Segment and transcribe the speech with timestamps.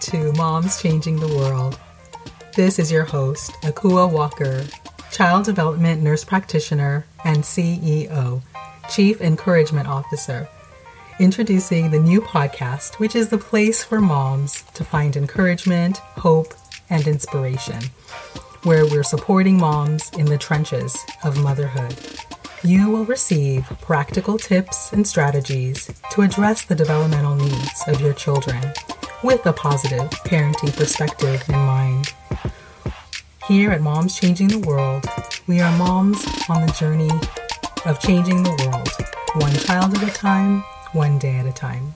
[0.00, 1.78] To Moms Changing the World.
[2.54, 4.64] This is your host, Akua Walker,
[5.10, 8.42] Child Development Nurse Practitioner and CEO,
[8.90, 10.48] Chief Encouragement Officer,
[11.18, 16.54] introducing the new podcast, which is the place for moms to find encouragement, hope,
[16.90, 17.82] and inspiration,
[18.64, 21.96] where we're supporting moms in the trenches of motherhood.
[22.62, 28.72] You will receive practical tips and strategies to address the developmental needs of your children
[29.24, 32.12] with a positive parenting perspective in mind.
[33.48, 35.06] Here at Moms Changing the World,
[35.46, 37.10] we are moms on the journey
[37.86, 38.90] of changing the world,
[39.42, 41.94] one child at a time, one day at a time.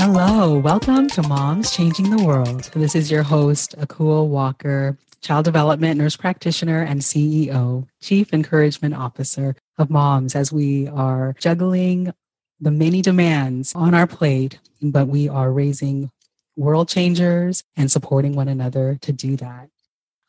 [0.00, 2.70] Hello, welcome to Moms Changing the World.
[2.74, 9.56] This is your host, Akua Walker, Child Development Nurse Practitioner and CEO, Chief Encouragement Officer
[9.76, 12.12] of Moms, as we are juggling
[12.60, 16.10] the many demands on our plate, but we are raising
[16.56, 19.68] world changers and supporting one another to do that.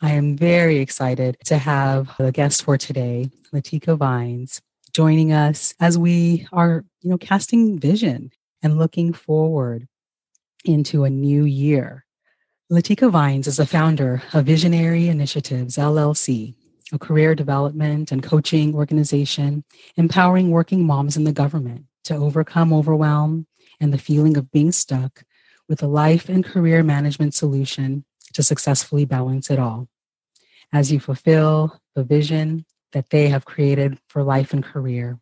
[0.01, 4.61] I am very excited to have the guest for today, Latika Vines,
[4.93, 8.31] joining us as we are, you know, casting vision
[8.61, 9.87] and looking forward
[10.63, 12.05] into a new year.
[12.71, 16.53] Latika Vines is the founder of Visionary Initiatives LLC,
[16.91, 19.63] a career development and coaching organization
[19.97, 23.47] empowering working moms in the government to overcome overwhelm
[23.79, 25.23] and the feeling of being stuck
[25.67, 29.87] with a life and career management solution to successfully balance it all.
[30.71, 35.17] As you fulfill the vision that they have created for life and career,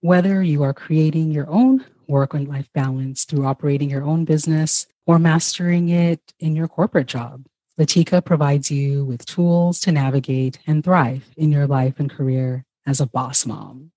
[0.00, 4.86] whether you are creating your own work and life balance through operating your own business
[5.06, 7.46] or mastering it in your corporate job.
[7.78, 13.00] Latika provides you with tools to navigate and thrive in your life and career as
[13.00, 13.90] a boss mom.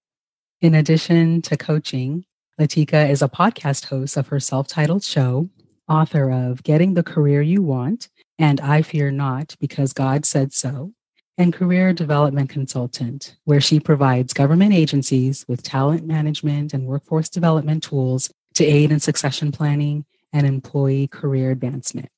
[0.61, 2.25] In addition to coaching,
[2.59, 5.49] Latika is a podcast host of her self titled show,
[5.89, 8.09] author of Getting the Career You Want
[8.39, 10.93] and I Fear Not Because God Said So,
[11.37, 17.83] and career development consultant, where she provides government agencies with talent management and workforce development
[17.83, 22.09] tools to aid in succession planning and employee career advancement.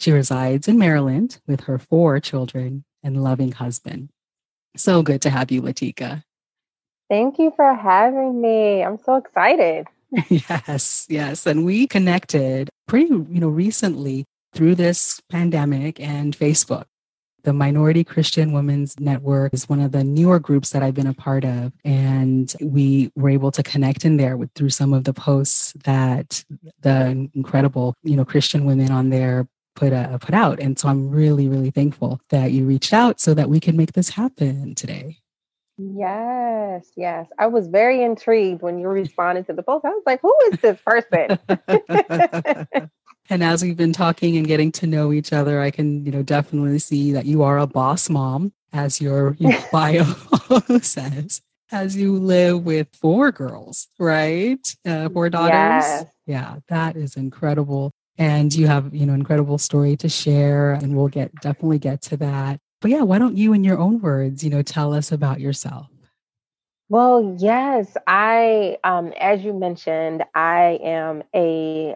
[0.00, 4.08] She resides in Maryland with her four children and loving husband.
[4.76, 6.22] So good to have you, Latika.
[7.08, 8.82] Thank you for having me.
[8.82, 9.86] I'm so excited.
[10.28, 11.46] yes, yes.
[11.46, 14.24] And we connected pretty, you know, recently
[14.54, 16.84] through this pandemic and Facebook.
[17.44, 21.14] The Minority Christian Women's Network is one of the newer groups that I've been a
[21.14, 21.72] part of.
[21.84, 26.44] And we were able to connect in there with through some of the posts that
[26.80, 30.60] the incredible, you know, Christian women on there put uh, put out.
[30.60, 33.92] And so I'm really, really thankful that you reached out so that we can make
[33.92, 35.18] this happen today.
[35.78, 37.28] Yes, yes.
[37.38, 39.84] I was very intrigued when you responded to the post.
[39.84, 41.38] I was like, who is this person?
[43.30, 46.22] And as we've been talking and getting to know each other, I can, you know,
[46.22, 50.04] definitely see that you are a boss mom, as your, your bio
[50.80, 54.74] says, as you live with four girls, right?
[54.86, 55.52] Uh, four daughters.
[55.52, 56.04] Yes.
[56.26, 57.90] Yeah, that is incredible.
[58.16, 62.16] And you have, you know, incredible story to share, and we'll get definitely get to
[62.16, 62.58] that.
[62.80, 65.86] But yeah, why don't you, in your own words, you know, tell us about yourself?
[66.88, 71.94] Well, yes, I, um, as you mentioned, I am a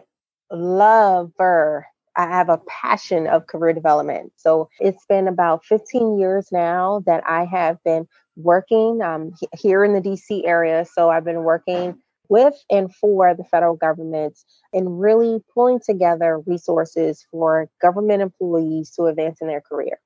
[0.51, 1.87] lover.
[2.15, 4.33] I have a passion of career development.
[4.37, 9.93] So it's been about 15 years now that I have been working um, here in
[9.93, 10.85] the DC area.
[10.85, 11.95] So I've been working
[12.29, 14.37] with and for the federal government
[14.71, 19.99] and really pulling together resources for government employees to advance in their career.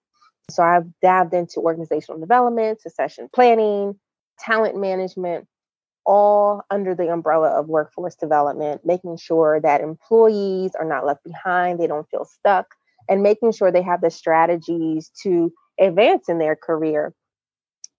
[0.50, 4.00] So I've dabbed into organizational development, succession planning,
[4.40, 5.48] talent management,
[6.08, 11.80] all under the umbrella of workforce development, making sure that employees are not left behind,
[11.80, 12.74] they don't feel stuck,
[13.10, 17.14] and making sure they have the strategies to advance in their career.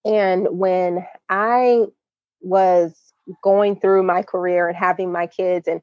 [0.05, 1.85] And when I
[2.41, 2.95] was
[3.43, 5.81] going through my career and having my kids and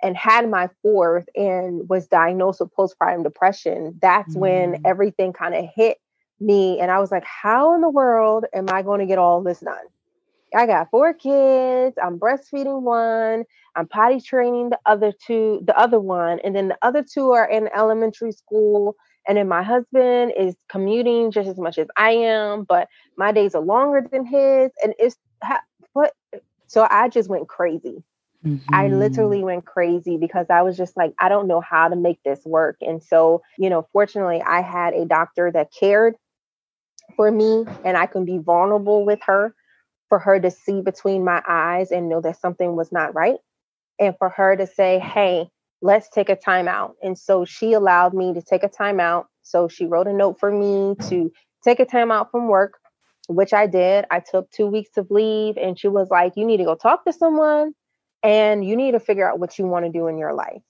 [0.00, 4.40] and had my fourth and was diagnosed with postpartum depression, that's mm.
[4.40, 5.98] when everything kind of hit
[6.38, 6.78] me.
[6.78, 9.58] And I was like, how in the world am I going to get all this
[9.58, 9.74] done?
[10.54, 11.96] I got four kids.
[12.02, 13.44] I'm breastfeeding one.
[13.76, 17.48] I'm potty training the other two, the other one, and then the other two are
[17.48, 18.96] in elementary school.
[19.26, 23.54] And then my husband is commuting just as much as I am, but my days
[23.54, 24.70] are longer than his.
[24.82, 25.16] And it's
[25.92, 26.14] what
[26.66, 28.02] so I just went crazy.
[28.44, 28.74] Mm-hmm.
[28.74, 32.22] I literally went crazy because I was just like, I don't know how to make
[32.24, 32.76] this work.
[32.80, 36.14] And so, you know, fortunately, I had a doctor that cared
[37.16, 39.54] for me and I can be vulnerable with her
[40.08, 43.38] for her to see between my eyes and know that something was not right.
[43.98, 45.48] And for her to say, hey,
[45.82, 46.96] let's take a time out.
[47.02, 49.26] And so she allowed me to take a time out.
[49.42, 51.32] So she wrote a note for me to
[51.64, 52.78] take a time out from work,
[53.28, 54.04] which I did.
[54.10, 57.04] I took two weeks of leave and she was like, you need to go talk
[57.04, 57.74] to someone
[58.22, 60.62] and you need to figure out what you want to do in your life.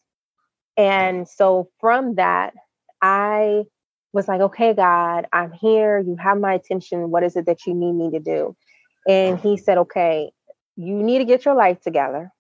[0.76, 2.55] And so from that,
[3.02, 3.64] I
[4.12, 5.99] was like, okay, God, I'm here.
[5.99, 7.11] You have my attention.
[7.11, 8.56] What is it that you need me to do?
[9.08, 10.31] And he said, okay,
[10.76, 12.31] you need to get your life together.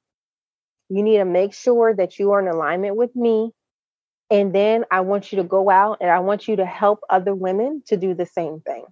[0.90, 3.50] You need to make sure that you are in alignment with me.
[4.30, 7.34] And then I want you to go out and I want you to help other
[7.34, 8.84] women to do the same thing.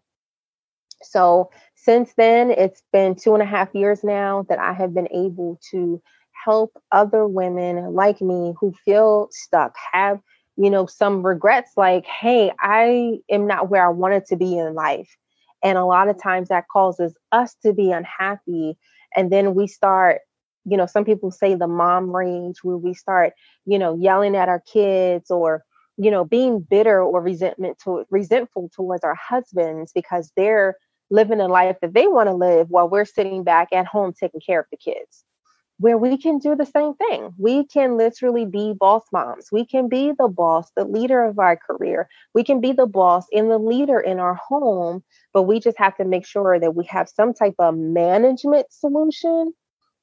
[1.02, 5.08] So since then, it's been two and a half years now that I have been
[5.12, 6.02] able to
[6.44, 10.20] help other women like me who feel stuck, have,
[10.56, 14.74] you know, some regrets like, hey, I am not where I wanted to be in
[14.74, 15.14] life.
[15.66, 18.78] And a lot of times that causes us to be unhappy.
[19.16, 20.20] And then we start,
[20.64, 23.32] you know, some people say the mom rage, where we start,
[23.64, 25.64] you know, yelling at our kids or,
[25.96, 30.76] you know, being bitter or resentment to resentful towards our husbands because they're
[31.10, 34.40] living a life that they want to live while we're sitting back at home taking
[34.40, 35.24] care of the kids
[35.78, 37.34] where we can do the same thing.
[37.38, 39.48] We can literally be boss moms.
[39.52, 42.08] We can be the boss, the leader of our career.
[42.34, 45.02] We can be the boss and the leader in our home,
[45.34, 49.52] but we just have to make sure that we have some type of management solution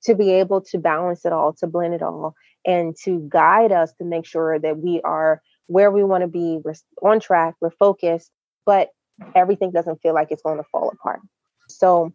[0.03, 2.35] to be able to balance it all, to blend it all,
[2.65, 6.59] and to guide us to make sure that we are where we want to be,
[6.63, 6.73] we're
[7.09, 8.29] on track, we're focused,
[8.65, 8.89] but
[9.33, 11.21] everything doesn't feel like it's going to fall apart.
[11.69, 12.13] So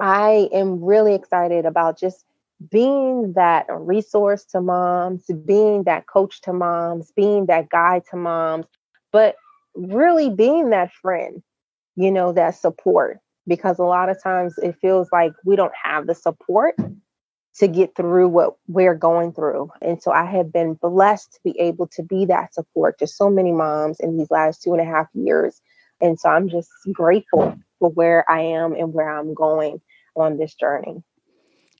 [0.00, 2.24] I am really excited about just
[2.70, 8.66] being that resource to moms, being that coach to moms, being that guide to moms,
[9.12, 9.36] but
[9.74, 11.42] really being that friend,
[11.96, 13.18] you know, that support.
[13.48, 16.74] Because a lot of times it feels like we don't have the support
[17.58, 19.70] to get through what we're going through.
[19.80, 23.30] And so I have been blessed to be able to be that support to so
[23.30, 25.60] many moms in these last two and a half years
[26.00, 29.80] and so I'm just grateful for where I am and where I'm going
[30.14, 31.02] on this journey.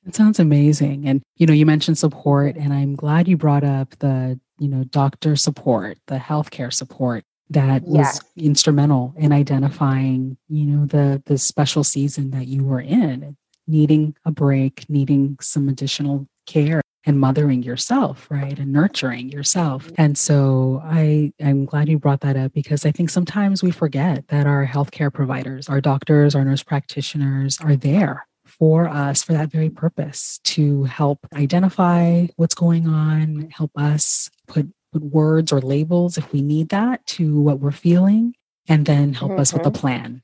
[0.06, 1.08] It sounds amazing.
[1.08, 4.84] And, you know, you mentioned support, and I'm glad you brought up the, you know,
[4.84, 8.20] doctor support, the healthcare support that yes.
[8.20, 13.36] was instrumental in identifying, you know, the the special season that you were in,
[13.66, 18.58] needing a break, needing some additional care and mothering yourself, right?
[18.58, 19.86] And nurturing yourself.
[19.86, 19.94] Mm-hmm.
[19.98, 24.26] And so I, I'm glad you brought that up because I think sometimes we forget
[24.28, 28.26] that our healthcare providers, our doctors, our nurse practitioners are there
[28.58, 34.68] for us for that very purpose to help identify what's going on, help us put,
[34.92, 38.34] put words or labels if we need that to what we're feeling,
[38.68, 39.40] and then help mm-hmm.
[39.40, 39.80] us with a mm-hmm.
[39.80, 40.22] plan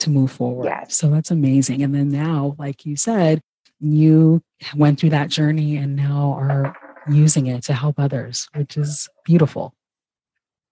[0.00, 0.66] to move forward.
[0.66, 0.94] Yes.
[0.94, 1.82] So that's amazing.
[1.82, 3.40] And then now, like you said,
[3.80, 4.42] you
[4.76, 6.76] went through that journey and now are
[7.08, 9.74] using it to help others, which is beautiful.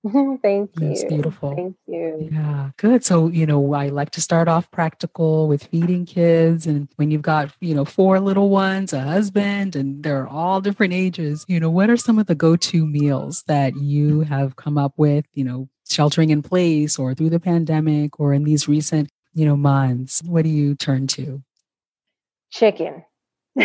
[0.42, 0.90] Thank you.
[0.90, 1.54] It's beautiful.
[1.54, 2.30] Thank you.
[2.33, 3.04] Yeah, good.
[3.04, 6.66] So, you know, I like to start off practical with feeding kids.
[6.66, 10.95] And when you've got, you know, four little ones, a husband, and they're all different
[10.95, 14.78] ages, you know, what are some of the go to meals that you have come
[14.78, 19.11] up with, you know, sheltering in place or through the pandemic or in these recent,
[19.35, 20.23] you know, months?
[20.25, 21.42] What do you turn to?
[22.50, 23.04] chicken.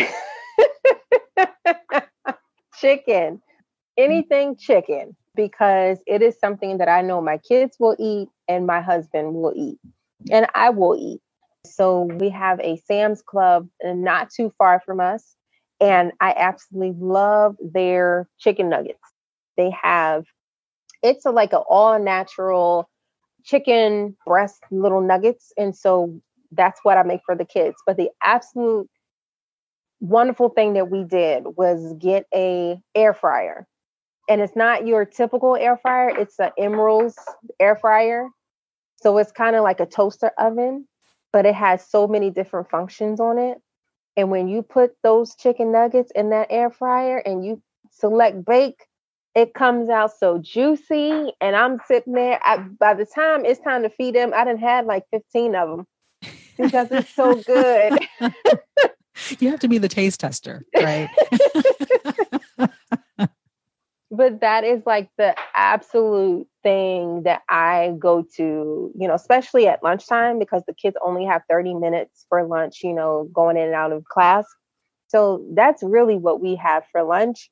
[2.80, 3.42] chicken.
[3.96, 8.80] Anything chicken because it is something that I know my kids will eat and my
[8.80, 9.78] husband will eat
[10.30, 11.20] and I will eat.
[11.66, 15.36] So we have a Sam's Club not too far from us
[15.80, 18.98] and I absolutely love their chicken nuggets.
[19.56, 20.24] They have
[21.02, 22.88] it's a, like an all natural
[23.44, 26.20] chicken breast little nuggets and so
[26.52, 27.76] that's what I make for the kids.
[27.86, 28.88] But the absolute
[30.00, 33.66] wonderful thing that we did was get a air fryer.
[34.28, 37.16] And it's not your typical air fryer, it's an Emeril's
[37.60, 38.28] air fryer.
[38.96, 40.88] So it's kind of like a toaster oven,
[41.32, 43.58] but it has so many different functions on it.
[44.16, 48.86] And when you put those chicken nuggets in that air fryer and you select bake,
[49.34, 51.32] it comes out so juicy.
[51.40, 52.40] And I'm sitting there.
[52.42, 55.68] I, by the time it's time to feed them, I didn't had like 15 of
[55.68, 55.86] them
[56.58, 57.98] because it's so good.
[59.38, 61.10] you have to be the taste tester, right?
[64.10, 69.82] but that is like the absolute thing that I go to, you know, especially at
[69.82, 73.74] lunchtime because the kids only have 30 minutes for lunch, you know, going in and
[73.74, 74.46] out of class.
[75.08, 77.50] So that's really what we have for lunch.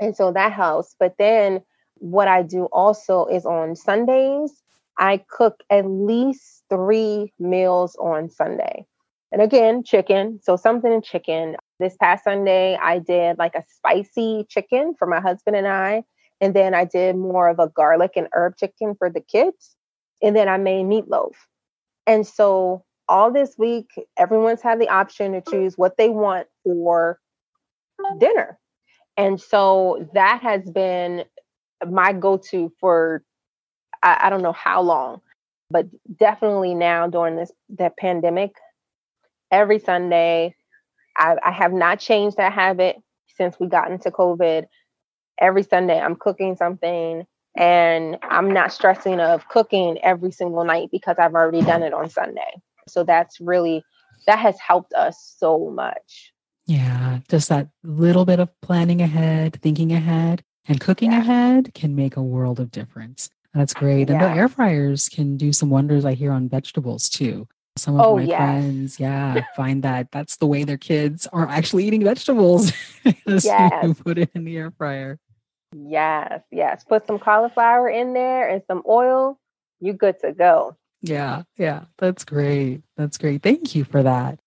[0.00, 0.94] And so that helps.
[0.98, 1.62] But then
[1.96, 4.62] what I do also is on Sundays,
[4.98, 8.84] I cook at least three meals on Sunday.
[9.30, 10.38] And again, chicken.
[10.42, 11.56] So something in chicken.
[11.82, 16.04] This past Sunday, I did like a spicy chicken for my husband and I.
[16.40, 19.74] And then I did more of a garlic and herb chicken for the kids.
[20.22, 21.32] And then I made meatloaf.
[22.06, 23.86] And so all this week,
[24.16, 27.18] everyone's had the option to choose what they want for
[28.18, 28.60] dinner.
[29.16, 31.24] And so that has been
[31.84, 33.24] my go to for,
[34.04, 35.20] I, I, don't know how long,
[35.68, 35.86] but
[36.16, 38.52] definitely now during this the pandemic,
[39.50, 40.54] every Sunday,
[41.16, 42.96] I, I have not changed that habit
[43.36, 44.66] since we got into COVID.
[45.38, 47.26] Every Sunday, I'm cooking something
[47.56, 52.08] and I'm not stressing of cooking every single night because I've already done it on
[52.08, 52.62] Sunday.
[52.88, 53.84] So that's really
[54.26, 56.32] that has helped us so much.
[56.66, 61.20] Yeah, just that little bit of planning ahead, thinking ahead, and cooking yeah.
[61.20, 63.30] ahead can make a world of difference.
[63.52, 64.08] That's great.
[64.08, 64.32] And yeah.
[64.32, 67.48] the air fryers can do some wonders I hear on vegetables too.
[67.76, 68.38] Some of oh, my yes.
[68.38, 72.72] friends, yeah, find that that's the way their kids are actually eating vegetables.
[73.26, 74.00] yes.
[74.04, 75.18] put it in the air fryer.
[75.74, 76.84] Yes, yes.
[76.84, 79.38] Put some cauliflower in there and some oil.
[79.80, 80.76] You're good to go.
[81.00, 81.84] Yeah, yeah.
[81.98, 82.82] That's great.
[82.96, 83.42] That's great.
[83.42, 84.38] Thank you for that.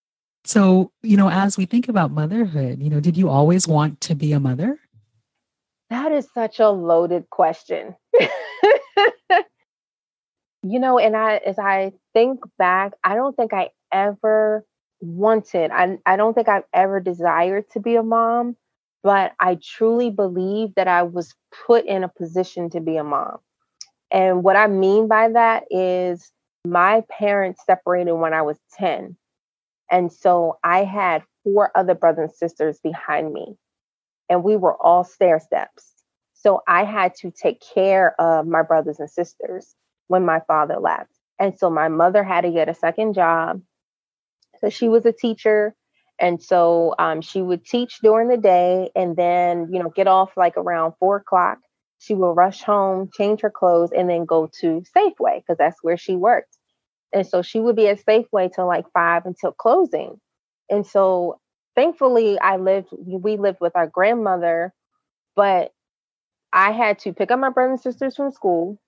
[0.46, 4.14] So, you know, as we think about motherhood, you know, did you always want to
[4.14, 4.80] be a mother?
[5.90, 7.96] That is such a loaded question.
[10.62, 14.66] you know, and I as I think back, I don't think I ever
[15.02, 18.58] wanted, I, I don't think I've ever desired to be a mom
[19.06, 21.36] but I truly believe that I was
[21.68, 23.38] put in a position to be a mom.
[24.10, 26.32] And what I mean by that is
[26.66, 29.16] my parents separated when I was 10.
[29.92, 33.58] And so I had four other brothers and sisters behind me,
[34.28, 35.88] and we were all stair steps.
[36.34, 39.76] So I had to take care of my brothers and sisters
[40.08, 41.15] when my father left.
[41.40, 43.62] And so my mother had to get a second job.
[44.62, 45.76] So she was a teacher
[46.20, 50.32] and so um, she would teach during the day and then, you know, get off
[50.38, 51.60] like around four o'clock.
[52.00, 55.98] She would rush home, change her clothes, and then go to Safeway because that's where
[55.98, 56.58] she worked.
[57.14, 60.20] And so she would be at Safeway till like five until closing.
[60.70, 61.40] And so
[61.76, 64.74] thankfully, I lived, we lived with our grandmother,
[65.36, 65.72] but
[66.54, 68.80] I had to pick up my brothers and sisters from school.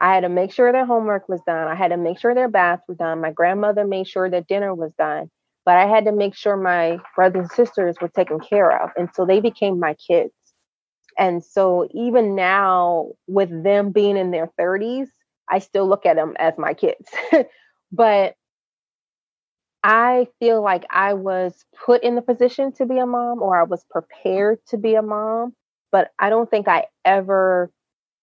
[0.00, 1.68] I had to make sure their homework was done.
[1.68, 3.20] I had to make sure their baths were done.
[3.20, 5.30] My grandmother made sure that dinner was done
[5.64, 8.90] but I had to make sure my brothers and sisters were taken care of.
[8.96, 10.32] And so they became my kids.
[11.18, 15.08] And so even now, with them being in their 30s,
[15.50, 17.08] I still look at them as my kids.
[17.92, 18.34] but
[19.82, 23.64] I feel like I was put in the position to be a mom or I
[23.64, 25.54] was prepared to be a mom,
[25.92, 27.70] but I don't think I ever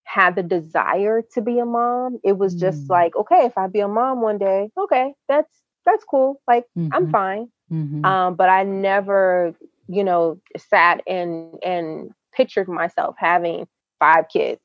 [0.04, 2.18] had the desire to be a mom.
[2.24, 2.90] It was just mm.
[2.90, 5.50] like, okay, if I be a mom one day, okay, that's
[5.84, 6.40] that's cool.
[6.46, 6.92] Like mm-hmm.
[6.92, 7.48] I'm fine.
[7.72, 8.04] Mm-hmm.
[8.04, 9.54] Um, but I never,
[9.88, 13.66] you know, sat and and pictured myself having
[13.98, 14.60] five kids.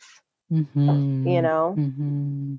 [0.51, 1.27] Mm-hmm.
[1.27, 1.75] You know.
[1.77, 2.56] Mm-hmm.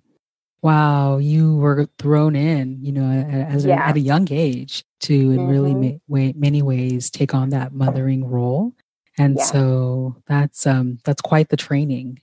[0.61, 5.47] Wow, you were thrown in, you know, as a, at a young age to in
[5.47, 5.93] really mm-hmm.
[5.93, 8.73] ma- way, many ways take on that mothering role,
[9.17, 9.45] and yeah.
[9.45, 12.21] so that's um that's quite the training.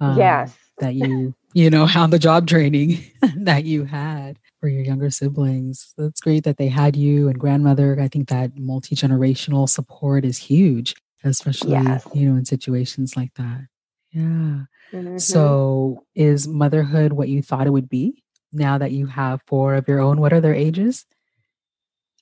[0.00, 3.04] Um, yes, that you you know how the job training
[3.36, 5.94] that you had for your younger siblings.
[5.96, 7.98] That's great that they had you and grandmother.
[8.00, 12.06] I think that multi generational support is huge, especially yes.
[12.14, 13.66] you know in situations like that.
[14.10, 14.64] Yeah.
[14.92, 15.18] Mm-hmm.
[15.18, 18.22] So, is motherhood what you thought it would be?
[18.52, 21.04] Now that you have four of your own, what are their ages?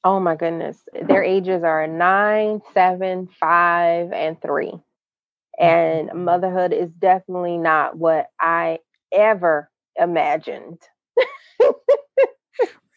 [0.03, 4.73] Oh my goodness, their ages are nine, seven, five, and three.
[5.63, 8.81] And motherhood is definitely not what I
[9.13, 10.79] ever imagined.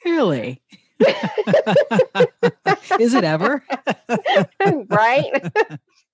[0.05, 0.61] Really?
[2.99, 3.63] Is it ever?
[4.89, 5.51] right?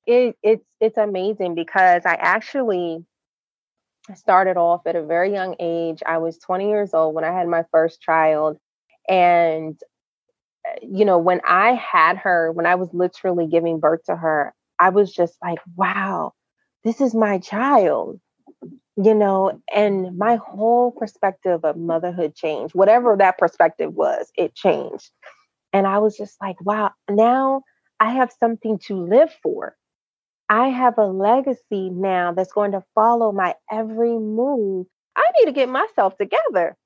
[0.08, 3.06] It, it's it's amazing because I actually
[4.16, 6.02] started off at a very young age.
[6.06, 8.58] I was 20 years old when I had my first child.
[9.08, 9.80] And,
[10.68, 14.54] uh, you know, when I had her, when I was literally giving birth to her,
[14.80, 16.34] I was just like, wow,
[16.84, 18.20] this is my child
[18.98, 22.76] you know, and my whole perspective of motherhood changed.
[22.76, 25.10] Whatever that perspective was, it changed.
[25.74, 27.64] And I was just like, wow, now
[28.00, 29.76] I have something to live for.
[30.50, 34.88] I have a legacy now that's going to follow my every move.
[35.16, 36.78] I need to get myself together.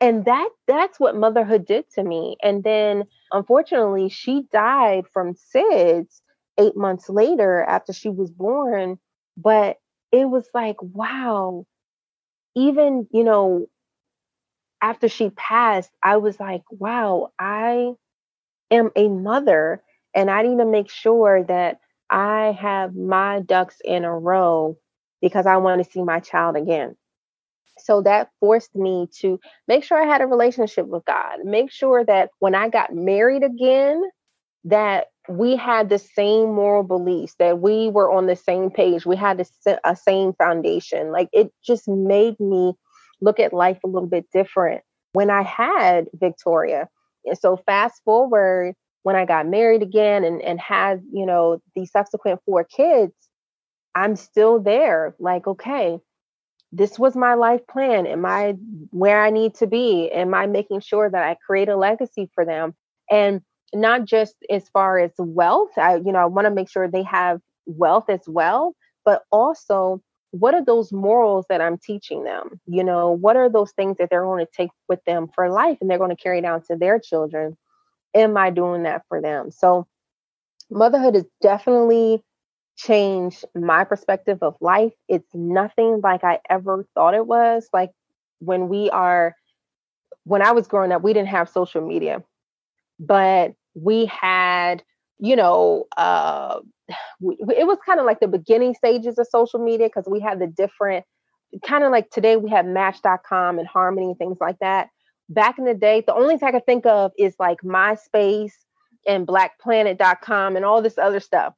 [0.00, 6.20] and that that's what motherhood did to me and then unfortunately she died from SIDS
[6.58, 8.98] 8 months later after she was born
[9.36, 9.78] but
[10.12, 11.66] it was like wow.
[12.56, 13.66] Even you know
[14.82, 17.92] after she passed I was like wow I
[18.70, 19.82] am a mother
[20.14, 24.78] and I need to make sure that I have my ducks in a row
[25.22, 26.96] because I want to see my child again.
[27.78, 32.04] So that forced me to make sure I had a relationship with God, make sure
[32.04, 34.02] that when I got married again,
[34.64, 39.16] that we had the same moral beliefs, that we were on the same page, we
[39.16, 41.12] had a, a same foundation.
[41.12, 42.74] Like it just made me
[43.20, 46.88] look at life a little bit different when I had Victoria.
[47.24, 51.86] And so fast forward when I got married again and, and had, you know, the
[51.86, 53.14] subsequent four kids,
[53.94, 55.14] I'm still there.
[55.18, 55.98] Like, okay,
[56.72, 58.06] this was my life plan.
[58.06, 58.56] Am I
[58.90, 60.10] where I need to be?
[60.12, 62.74] Am I making sure that I create a legacy for them?
[63.10, 63.40] And
[63.74, 67.02] not just as far as wealth, I, you know, I want to make sure they
[67.04, 72.60] have wealth as well, but also what are those morals that I'm teaching them?
[72.66, 75.78] You know, what are those things that they're going to take with them for life
[75.80, 77.56] and they're going to carry down to their children?
[78.14, 79.50] Am I doing that for them?
[79.50, 79.86] So,
[80.70, 82.22] motherhood has definitely
[82.76, 84.92] changed my perspective of life.
[85.08, 87.68] It's nothing like I ever thought it was.
[87.72, 87.92] Like
[88.40, 89.34] when we are,
[90.24, 92.22] when I was growing up, we didn't have social media,
[92.98, 94.82] but we had,
[95.18, 100.06] you know, uh, it was kind of like the beginning stages of social media because
[100.08, 101.04] we had the different,
[101.66, 104.88] kind of like today we have Match.com and Harmony and things like that.
[105.28, 108.52] Back in the day, the only thing I could think of is like MySpace
[109.08, 111.54] and BlackPlanet.com and all this other stuff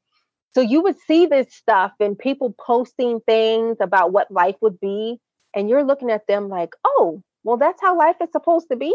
[0.55, 5.21] so you would see this stuff and people posting things about what life would be.
[5.55, 8.93] And you're looking at them like, oh, well, that's how life is supposed to be.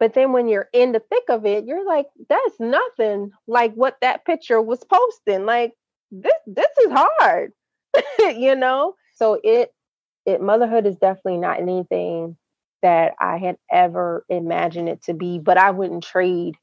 [0.00, 3.96] But then when you're in the thick of it, you're like, that's nothing like what
[4.00, 5.46] that picture was posting.
[5.46, 5.72] Like
[6.10, 7.52] this, this is hard,
[8.18, 8.94] you know?
[9.14, 9.70] So it,
[10.26, 12.36] it, motherhood is definitely not anything
[12.82, 16.56] that I had ever imagined it to be, but I wouldn't trade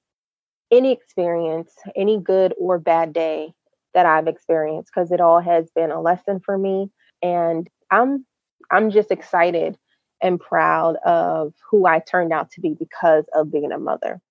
[0.71, 3.53] any experience, any good or bad day
[3.93, 6.89] that I've experienced because it all has been a lesson for me
[7.21, 8.25] and I'm
[8.71, 9.77] I'm just excited
[10.21, 14.21] and proud of who I turned out to be because of being a mother.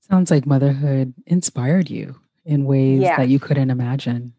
[0.00, 3.16] Sounds like motherhood inspired you in ways yeah.
[3.16, 4.34] that you couldn't imagine.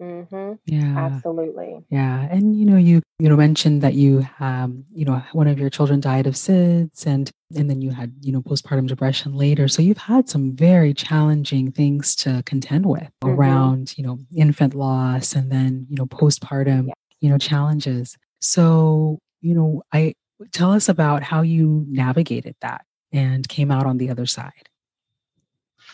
[0.00, 0.54] Mm-hmm.
[0.66, 1.84] Yeah, absolutely.
[1.88, 5.58] Yeah, and you know, you you know mentioned that you um you know one of
[5.58, 9.68] your children died of SIDS, and and then you had you know postpartum depression later.
[9.68, 13.30] So you've had some very challenging things to contend with mm-hmm.
[13.30, 18.16] around you know infant loss, and then you know postpartum you know challenges.
[18.40, 20.14] So you know, I
[20.52, 24.68] tell us about how you navigated that and came out on the other side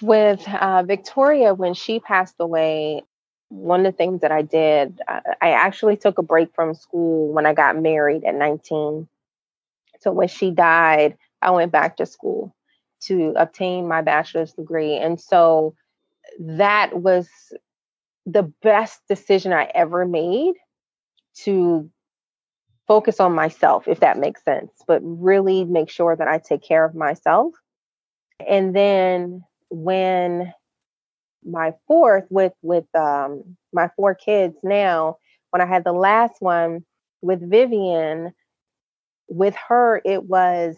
[0.00, 3.02] with uh, Victoria, when she passed away,
[3.48, 7.46] one of the things that I did, I actually took a break from school when
[7.46, 9.08] I got married at 19.
[10.00, 12.54] So when she died, I went back to school
[13.02, 14.96] to obtain my bachelor's degree.
[14.96, 15.74] And so
[16.38, 17.28] that was
[18.24, 20.54] the best decision I ever made
[21.42, 21.90] to
[22.90, 26.84] focus on myself, if that makes sense, but really make sure that I take care
[26.84, 27.54] of myself.
[28.44, 30.52] And then when
[31.44, 35.16] my fourth with with um, my four kids now
[35.50, 36.84] when i had the last one
[37.22, 38.32] with vivian
[39.28, 40.76] with her it was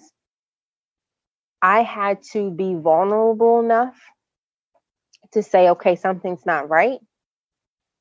[1.60, 3.96] i had to be vulnerable enough
[5.32, 7.00] to say okay something's not right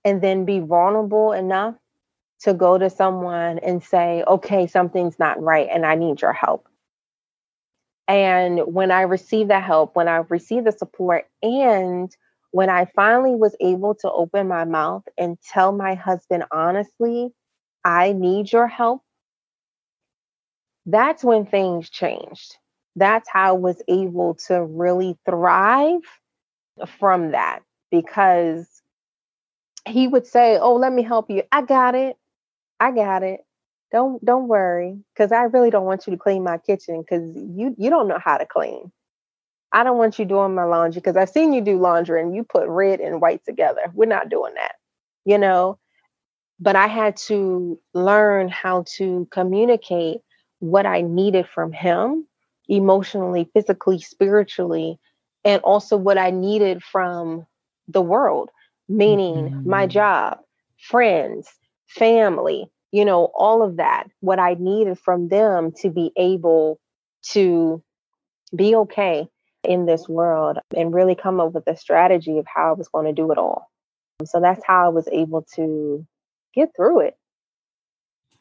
[0.06, 1.76] and then be vulnerable enough
[2.42, 6.68] to go to someone and say okay something's not right and i need your help
[8.08, 12.16] and when i received that help when i received the support and
[12.52, 17.30] when I finally was able to open my mouth and tell my husband honestly,
[17.84, 19.02] I need your help,
[20.86, 22.58] that's when things changed.
[22.96, 26.02] That's how I was able to really thrive
[27.00, 28.68] from that because
[29.88, 31.44] he would say, "Oh, let me help you.
[31.52, 32.18] I got it.
[32.82, 33.42] I got it.
[33.92, 37.76] Don't don't worry cuz I really don't want you to clean my kitchen cuz you
[37.78, 38.92] you don't know how to clean."
[39.74, 42.44] I don't want you doing my laundry because I've seen you do laundry and you
[42.44, 43.84] put red and white together.
[43.94, 44.76] We're not doing that,
[45.24, 45.78] you know.
[46.60, 50.20] But I had to learn how to communicate
[50.60, 52.28] what I needed from him
[52.68, 55.00] emotionally, physically, spiritually,
[55.44, 57.46] and also what I needed from
[57.88, 58.50] the world,
[58.88, 59.70] meaning mm-hmm.
[59.70, 60.40] my job,
[60.78, 61.48] friends,
[61.96, 66.80] family, you know, all of that, what I needed from them to be able
[67.30, 67.82] to
[68.56, 69.28] be okay
[69.64, 73.06] in this world and really come up with a strategy of how I was going
[73.06, 73.70] to do it all.
[74.26, 76.06] So that's how I was able to
[76.54, 77.18] get through it.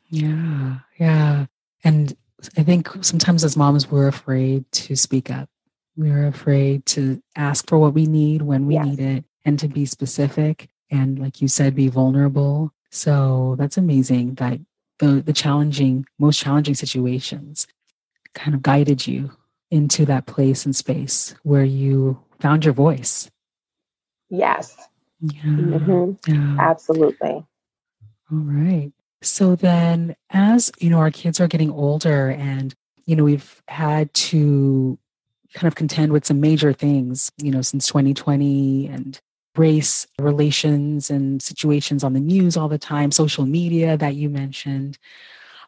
[0.09, 1.47] Yeah, yeah.
[1.85, 2.17] And
[2.57, 5.49] I think sometimes as moms, we're afraid to speak up.
[5.97, 8.87] We're afraid to ask for what we need when we yes.
[8.87, 12.73] need it and to be specific and, like you said, be vulnerable.
[12.91, 14.61] So that's amazing that
[14.99, 17.67] the, the challenging, most challenging situations
[18.35, 19.31] kind of guided you
[19.71, 23.31] into that place and space where you found your voice.
[24.29, 24.77] Yes.
[25.21, 25.41] Yeah.
[25.43, 26.33] Mm-hmm.
[26.33, 26.57] yeah.
[26.59, 27.45] Absolutely.
[28.33, 28.93] All right.
[29.23, 32.75] So then, as you know, our kids are getting older and,
[33.05, 34.99] you know, we've had to
[35.55, 39.21] kind of contend with some major things, you know, since 2020 and
[39.57, 44.99] race relations and situations on the news all the time, social media that you mentioned.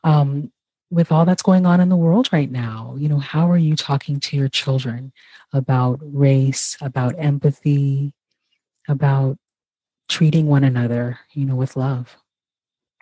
[0.04, 0.52] Um,
[0.90, 3.74] with all that's going on in the world right now, you know, how are you
[3.74, 5.10] talking to your children
[5.52, 8.12] about race, about empathy,
[8.88, 9.38] about
[10.08, 12.16] treating one another, you know, with love?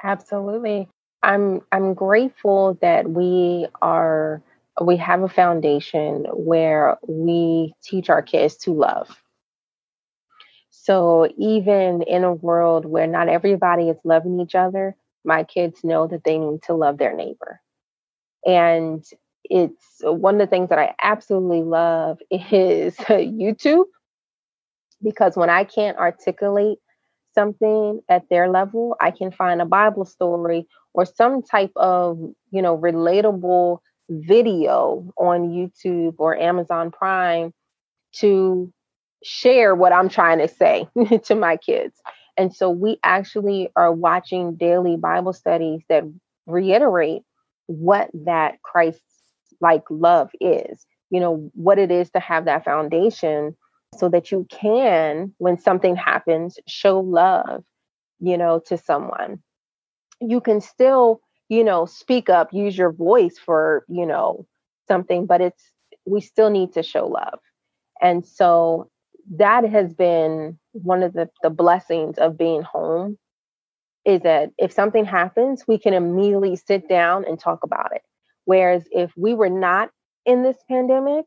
[0.03, 0.89] Absolutely.
[1.23, 4.41] I'm I'm grateful that we are
[4.81, 9.21] we have a foundation where we teach our kids to love.
[10.91, 16.09] So even in a world where not everybody is loving each other, my kids know
[16.09, 17.61] that they need to love their neighbor.
[18.45, 19.05] And
[19.45, 23.85] it's one of the things that I absolutely love is YouTube
[25.01, 26.79] because when I can't articulate
[27.37, 32.19] something at their level, I can find a Bible story or some type of,
[32.51, 37.55] you know, relatable video on YouTube or Amazon Prime
[38.17, 38.73] to
[39.23, 40.89] share what I'm trying to say
[41.25, 42.01] to my kids.
[42.37, 46.05] And so we actually are watching daily Bible studies that
[46.47, 47.23] reiterate
[47.67, 49.03] what that Christ
[49.61, 53.57] like love is, you know, what it is to have that foundation
[53.95, 57.65] so that you can, when something happens, show love,
[58.21, 59.43] you know, to someone.
[60.21, 64.47] You can still, you know, speak up, use your voice for, you know,
[64.89, 65.63] something, but it's,
[66.07, 67.41] we still need to show love.
[68.01, 68.89] And so
[69.31, 73.19] that has been one of the, the blessings of being home
[74.05, 78.03] is that if something happens, we can immediately sit down and talk about it.
[78.45, 79.91] Whereas if we were not
[80.25, 81.27] in this pandemic,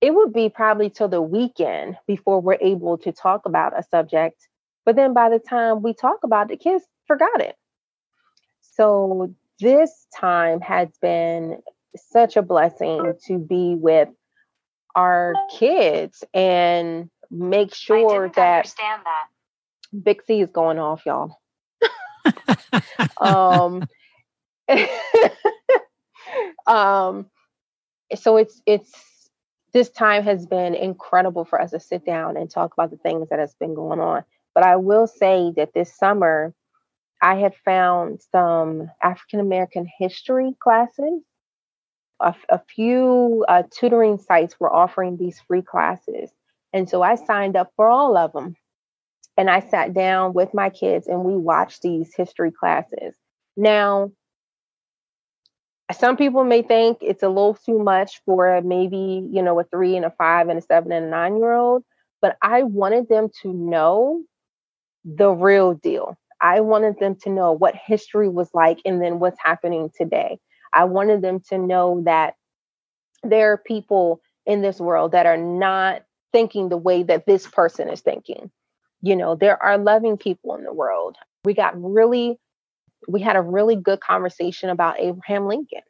[0.00, 4.36] it would be probably till the weekend before we're able to talk about a subject.
[4.84, 7.54] But then by the time we talk about it, kids forgot it.
[8.60, 11.62] So this time has been
[11.96, 14.08] such a blessing to be with
[14.94, 21.38] our kids and make sure that, understand that C is going off, y'all
[23.20, 23.86] um,
[26.66, 27.26] um,
[28.14, 29.30] so it's it's
[29.72, 33.28] this time has been incredible for us to sit down and talk about the things
[33.28, 34.24] that has been going on.
[34.54, 36.54] But I will say that this summer,
[37.20, 41.22] I had found some African American history classes.
[42.20, 46.30] A, a few uh, tutoring sites were offering these free classes.
[46.74, 48.56] And so I signed up for all of them.
[49.36, 53.14] And I sat down with my kids and we watched these history classes.
[53.56, 54.10] Now,
[55.92, 59.96] some people may think it's a little too much for maybe, you know, a three
[59.96, 61.84] and a five and a seven and a nine year old,
[62.20, 64.22] but I wanted them to know
[65.04, 66.16] the real deal.
[66.40, 70.38] I wanted them to know what history was like and then what's happening today.
[70.72, 72.34] I wanted them to know that
[73.22, 76.02] there are people in this world that are not
[76.34, 78.50] thinking the way that this person is thinking
[79.04, 81.16] you know, there are loving people in the world.
[81.44, 82.38] We got really,
[83.06, 85.82] we had a really good conversation about Abraham Lincoln,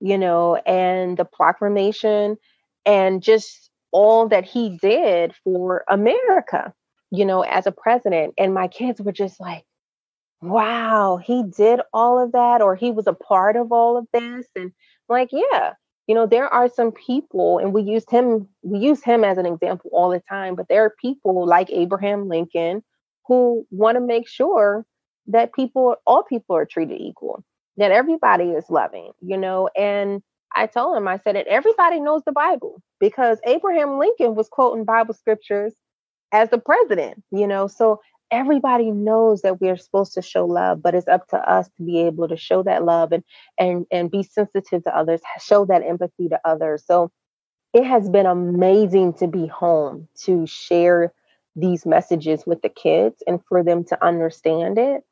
[0.00, 2.36] you know, and the proclamation
[2.84, 6.74] and just all that he did for America,
[7.12, 8.34] you know, as a president.
[8.36, 9.64] And my kids were just like,
[10.42, 14.46] wow, he did all of that, or he was a part of all of this.
[14.56, 14.72] And
[15.08, 15.74] like, yeah,
[16.08, 19.46] you know there are some people and we used him we use him as an
[19.46, 22.82] example all the time but there are people like abraham lincoln
[23.26, 24.84] who want to make sure
[25.28, 27.44] that people all people are treated equal
[27.76, 29.68] that everybody is loving you know?
[29.76, 30.22] And
[30.56, 34.84] i told him i said that everybody knows the bible because abraham lincoln was quoting
[34.84, 35.74] bible scriptures
[36.32, 37.68] as the president you know?
[37.68, 41.82] So everybody knows that we're supposed to show love but it's up to us to
[41.82, 43.24] be able to show that love and
[43.58, 46.84] and and be sensitive to others show that empathy to others.
[46.86, 47.10] So
[47.72, 51.12] it has been amazing to be home to share
[51.56, 55.02] these messages with the kids and for them to understand it.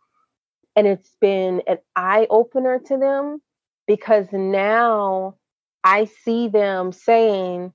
[0.74, 3.40] And it's been an eye opener to them
[3.86, 5.36] because now
[5.84, 7.72] I see them saying,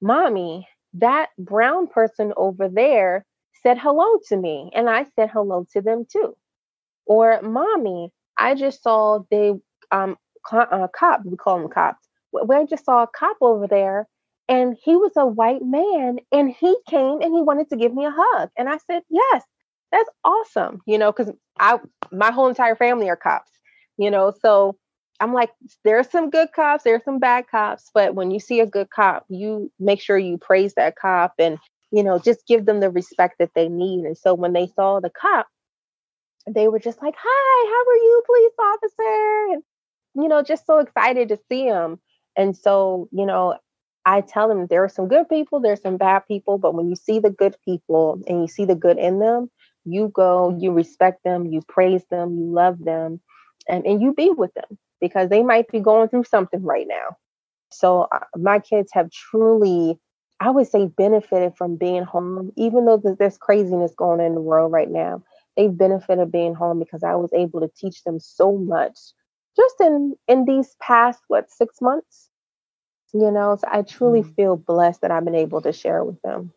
[0.00, 3.24] Mommy, that brown person over there
[3.62, 6.36] said hello to me, and I said hello to them too.
[7.06, 9.52] Or, Mommy, I just saw they,
[9.90, 10.16] um,
[10.50, 12.06] uh, cop, we call them cops.
[12.32, 14.06] We just saw a cop over there
[14.50, 18.04] and he was a white man and he came and he wanted to give me
[18.04, 19.44] a hug and i said yes
[19.92, 21.78] that's awesome you know because i
[22.12, 23.50] my whole entire family are cops
[23.96, 24.76] you know so
[25.20, 25.50] i'm like
[25.84, 29.24] there's some good cops there's some bad cops but when you see a good cop
[29.28, 31.58] you make sure you praise that cop and
[31.92, 34.04] you know just give them the respect that they need.
[34.04, 35.48] And so when they saw the cop
[36.46, 39.54] they were just like hi how are you police officer?
[39.54, 39.62] And
[40.22, 42.00] you know just so excited to see him
[42.36, 43.56] and so you know
[44.06, 46.96] I tell them there are some good people, there's some bad people, but when you
[46.96, 49.50] see the good people and you see the good in them,
[49.84, 53.20] you go, you respect them, you praise them, you love them,
[53.68, 57.16] and, and you be with them because they might be going through something right now.
[57.70, 59.98] So uh, my kids have truly,
[60.40, 64.40] I would say, benefited from being home, even though there's craziness going on in the
[64.40, 65.22] world right now.
[65.56, 68.96] They've benefited being home because I was able to teach them so much
[69.56, 72.28] just in in these past what six months
[73.12, 74.34] you know so i truly mm.
[74.36, 76.52] feel blessed that i've been able to share with them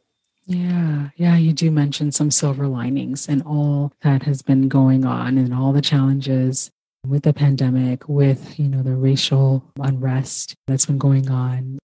[0.46, 5.38] yeah yeah you do mention some silver linings and all that has been going on
[5.38, 6.70] and all the challenges
[7.08, 11.80] with the pandemic with you know the racial unrest that's been going on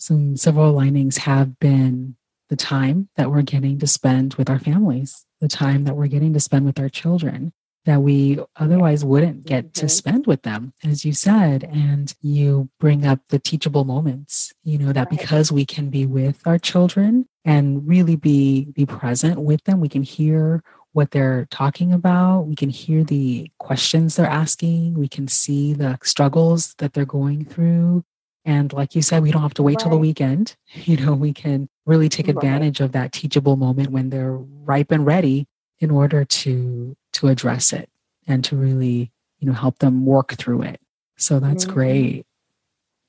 [0.00, 2.16] some silver linings have been
[2.48, 6.32] the time that we're getting to spend with our families the time that we're getting
[6.34, 7.52] to spend with our children
[7.86, 9.88] that we otherwise wouldn't get to mm-hmm.
[9.88, 11.64] spend with them, as you said.
[11.64, 16.46] And you bring up the teachable moments, you know, that because we can be with
[16.46, 21.92] our children and really be be present with them, we can hear what they're talking
[21.92, 22.42] about.
[22.42, 24.94] We can hear the questions they're asking.
[24.94, 28.04] We can see the struggles that they're going through.
[28.44, 29.80] And like you said, we don't have to wait right.
[29.80, 30.56] till the weekend.
[30.72, 32.86] You know, we can really take advantage right.
[32.86, 35.46] of that teachable moment when they're ripe and ready
[35.80, 37.88] in order to to address it
[38.26, 40.80] and to really you know help them work through it
[41.16, 41.74] so that's mm-hmm.
[41.74, 42.26] great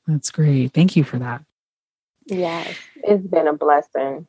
[0.07, 1.43] that's great thank you for that
[2.25, 4.25] yes it's been a blessing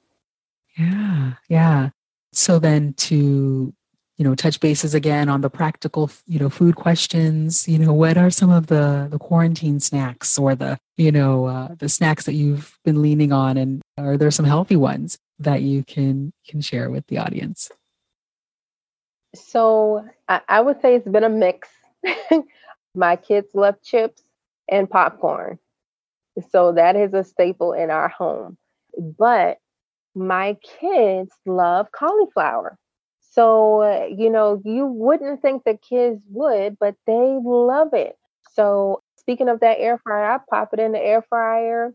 [0.76, 1.90] yeah yeah
[2.32, 3.72] so then to
[4.18, 8.18] you know touch bases again on the practical you know food questions you know what
[8.18, 12.35] are some of the the quarantine snacks or the you know uh, the snacks that
[12.35, 16.90] you've been leaning on and are there some healthy ones that you can can share
[16.90, 17.70] with the audience
[19.35, 21.68] so I, I would say it's been a mix.
[22.94, 24.22] My kids love chips
[24.68, 25.59] and popcorn.
[26.50, 28.57] So that is a staple in our home.
[28.98, 29.59] But
[30.14, 32.78] my kids love cauliflower.
[33.31, 38.16] So, uh, you know, you wouldn't think the kids would, but they love it.
[38.52, 41.92] So, speaking of that air fryer, I pop it in the air fryer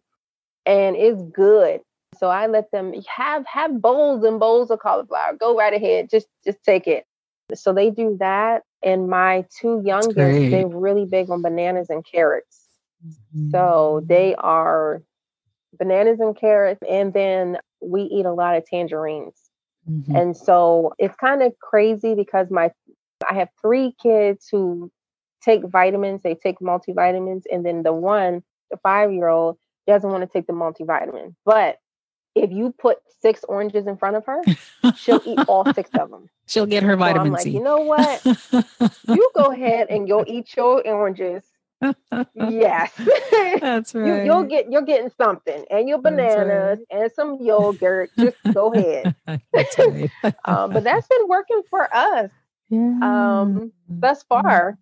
[0.65, 1.81] and it's good.
[2.17, 5.35] So I let them have have bowls and bowls of cauliflower.
[5.39, 6.09] Go right ahead.
[6.09, 7.05] Just just take it.
[7.53, 8.63] So they do that.
[8.83, 12.67] And my two youngest, they're really big on bananas and carrots.
[13.05, 13.51] Mm-hmm.
[13.51, 15.01] So they are
[15.77, 16.81] bananas and carrots.
[16.87, 19.35] And then we eat a lot of tangerines.
[19.89, 20.15] Mm-hmm.
[20.15, 22.71] And so it's kind of crazy because my
[23.29, 24.91] I have three kids who
[25.47, 29.57] take vitamins, they take multivitamins, and then the one, the five year old,
[29.87, 31.35] doesn't want to take the multivitamin.
[31.45, 31.77] But
[32.35, 34.41] if you put six oranges in front of her,
[34.95, 36.29] she'll eat all six of them.
[36.45, 37.51] She'll get her vitamin I'm like, C.
[37.51, 38.23] You know what?
[39.07, 41.43] you go ahead and you'll eat your oranges.
[42.33, 42.91] yes,
[43.61, 44.25] that's right.
[44.25, 47.01] You, will get you're getting something, and your bananas right.
[47.01, 48.09] and some yogurt.
[48.17, 49.15] Just go ahead.
[49.53, 49.79] that's
[50.45, 52.31] um, but that's been working for us.
[52.69, 52.99] Yeah.
[53.01, 54.77] Um, thus far.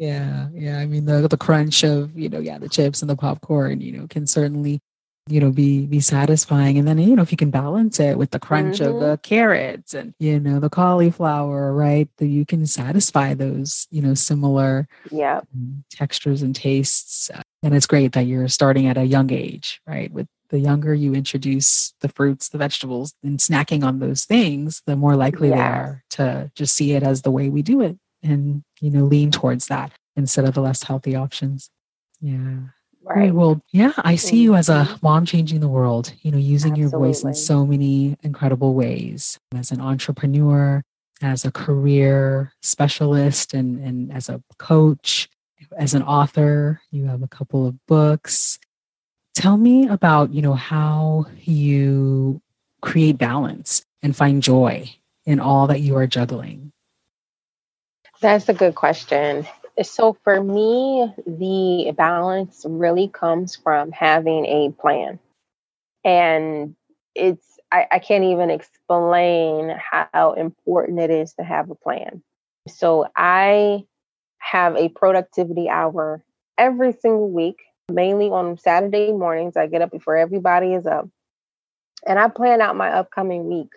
[0.00, 0.78] Yeah, yeah.
[0.78, 3.92] I mean, the the crunch of you know, yeah, the chips and the popcorn, you
[3.92, 4.80] know, can certainly
[5.28, 8.30] you know be be satisfying and then you know if you can balance it with
[8.30, 8.94] the crunch mm-hmm.
[8.94, 14.00] of the carrots and you know the cauliflower right that you can satisfy those you
[14.00, 17.30] know similar yeah um, textures and tastes
[17.62, 21.14] and it's great that you're starting at a young age right with the younger you
[21.14, 25.56] introduce the fruits the vegetables and snacking on those things the more likely yes.
[25.56, 29.04] they are to just see it as the way we do it and you know
[29.04, 31.70] lean towards that instead of the less healthy options
[32.20, 32.58] yeah
[33.02, 33.34] Right.
[33.34, 36.98] Well, yeah, I see you as a mom changing the world, you know, using Absolutely.
[36.98, 40.82] your voice in so many incredible ways as an entrepreneur,
[41.22, 45.28] as a career specialist, and, and as a coach,
[45.76, 46.82] as an author.
[46.90, 48.58] You have a couple of books.
[49.34, 52.42] Tell me about, you know, how you
[52.82, 54.90] create balance and find joy
[55.24, 56.72] in all that you are juggling.
[58.20, 59.46] That's a good question.
[59.82, 65.18] So for me, the balance really comes from having a plan.
[66.04, 66.76] And
[67.14, 72.22] it's, I, I can't even explain how important it is to have a plan.
[72.68, 73.84] So I
[74.38, 76.22] have a productivity hour
[76.58, 77.58] every single week,
[77.90, 79.56] mainly on Saturday mornings.
[79.56, 81.08] I get up before everybody is up
[82.06, 83.72] and I plan out my upcoming week.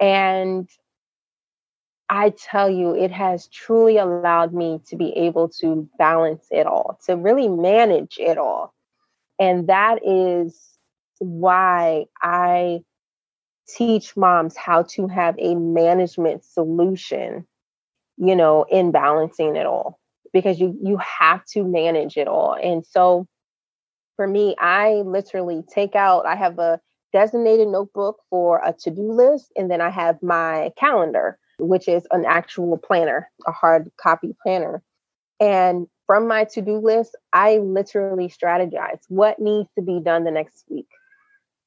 [0.00, 0.68] And
[2.08, 6.98] I tell you, it has truly allowed me to be able to balance it all,
[7.06, 8.74] to really manage it all.
[9.38, 10.60] And that is
[11.18, 12.80] why I
[13.68, 17.46] teach moms how to have a management solution,
[18.16, 19.98] you know, in balancing it all
[20.32, 22.56] because you you have to manage it all.
[22.62, 23.26] And so
[24.16, 26.80] for me, I literally take out I have a
[27.12, 32.24] designated notebook for a to-do list and then I have my calendar which is an
[32.24, 34.82] actual planner, a hard copy planner.
[35.40, 40.30] And from my to do list, I literally strategize what needs to be done the
[40.30, 40.88] next week.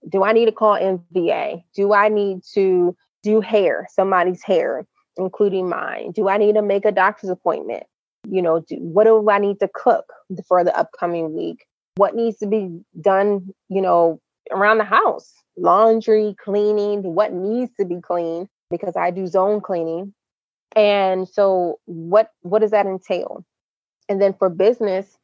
[0.07, 1.63] Do I need to call MVA?
[1.75, 4.85] Do I need to do hair, somebody's hair,
[5.17, 6.11] including mine?
[6.11, 7.83] Do I need to make a doctor's appointment?
[8.29, 10.05] You know, do, what do I need to cook
[10.47, 11.65] for the upcoming week?
[11.95, 14.21] What needs to be done, you know,
[14.51, 15.33] around the house?
[15.57, 18.47] Laundry, cleaning, what needs to be cleaned?
[18.69, 20.13] Because I do zone cleaning.
[20.75, 23.45] And so what what does that entail?
[24.09, 25.17] And then for business,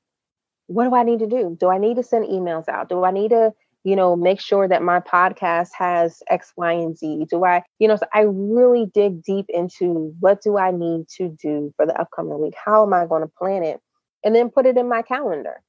[0.67, 1.58] what do I need to do?
[1.60, 2.89] Do I need to send emails out?
[2.89, 3.53] Do I need to,
[3.84, 7.25] you know, make sure that my podcast has X, Y, and Z?
[7.29, 11.29] Do I, you know, so I really dig deep into what do I need to
[11.41, 12.56] do for the upcoming week?
[12.63, 13.79] How am I going to plan it?
[14.23, 15.62] And then put it in my calendar.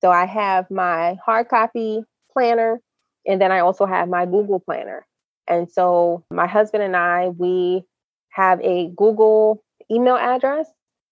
[0.00, 2.80] So I have my hard copy planner,
[3.26, 5.06] and then I also have my Google planner.
[5.48, 7.84] And so my husband and I, we
[8.30, 10.66] have a Google email address.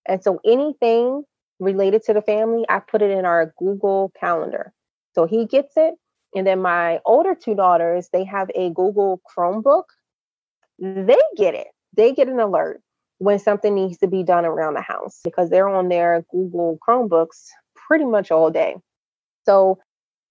[0.06, 1.24] And so anything
[1.58, 4.72] related to the family, I put it in our Google calendar.
[5.14, 5.94] So he gets it.
[6.34, 9.84] And then my older two daughters, they have a Google Chromebook.
[10.78, 11.68] They get it.
[11.96, 12.80] They get an alert
[13.18, 17.48] when something needs to be done around the house because they're on their Google Chromebooks
[17.74, 18.76] pretty much all day.
[19.44, 19.78] So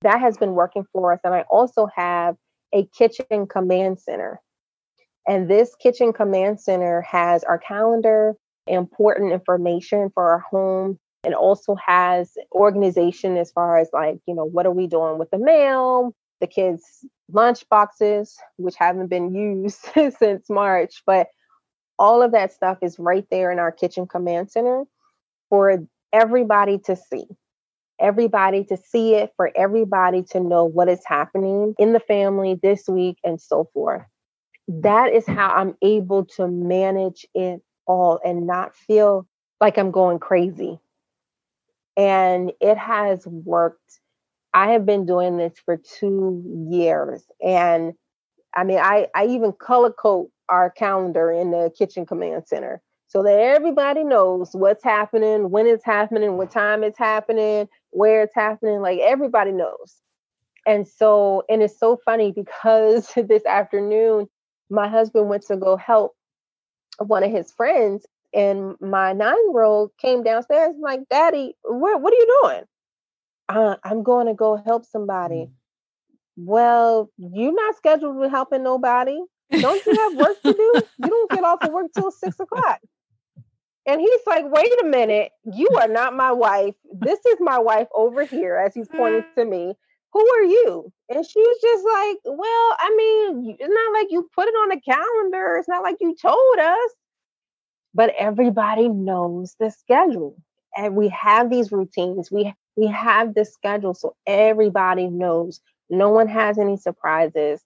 [0.02, 1.20] that has been working for us.
[1.24, 2.36] And I also have
[2.74, 4.40] a kitchen command center.
[5.28, 8.36] And this kitchen command center has our calendar,
[8.68, 11.00] important information for our home.
[11.24, 15.30] It also has organization as far as like, you know, what are we doing with
[15.32, 19.80] the mail, the kids' lunch boxes, which haven't been used
[20.18, 21.04] since March.
[21.06, 21.28] But
[21.98, 24.86] all of that stuff is right there in our kitchen command center
[25.50, 27.26] for everybody to see
[28.00, 32.88] everybody to see it, for everybody to know what is happening in the family this
[32.88, 34.04] week and so forth.
[34.68, 39.28] That is how I'm able to manage it all and not feel
[39.60, 40.80] like I'm going crazy.
[41.98, 44.00] And it has worked.
[44.54, 47.24] I have been doing this for two years.
[47.44, 47.94] And
[48.56, 53.24] I mean, I, I even color code our calendar in the kitchen command center so
[53.24, 58.82] that everybody knows what's happening, when it's happening, what time it's happening, where it's happening.
[58.82, 59.96] Like everybody knows.
[60.66, 64.28] And so, and it's so funny because this afternoon,
[64.70, 66.16] my husband went to go help
[67.00, 72.14] one of his friends, and my nine year old came downstairs like, Daddy, what, what
[72.14, 72.64] are you doing?
[73.48, 75.48] Uh, I'm going to go help somebody.
[75.48, 75.52] Mm.
[76.38, 79.18] Well, you're not scheduled with helping nobody.
[79.52, 80.82] Don't you have work to do?
[81.00, 82.80] You don't get off of work till six o'clock.
[83.90, 86.76] And he's like, wait a minute, you are not my wife.
[86.94, 89.34] This is my wife over here, as he's pointing mm.
[89.34, 89.74] to me.
[90.14, 90.94] Who are you?
[91.10, 94.80] And she's just like, well, I mean, it's not like you put it on the
[94.80, 95.58] calendar.
[95.58, 96.92] It's not like you told us.
[97.96, 100.36] But everybody knows the schedule.
[100.78, 102.30] And we have these routines.
[102.32, 105.62] We we have this schedule so everybody knows.
[105.90, 107.64] No one has any surprises.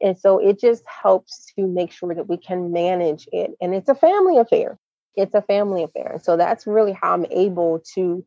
[0.00, 3.50] And so it just helps to make sure that we can manage it.
[3.60, 4.78] And it's a family affair
[5.16, 6.12] it's a family affair.
[6.14, 8.24] and So that's really how I'm able to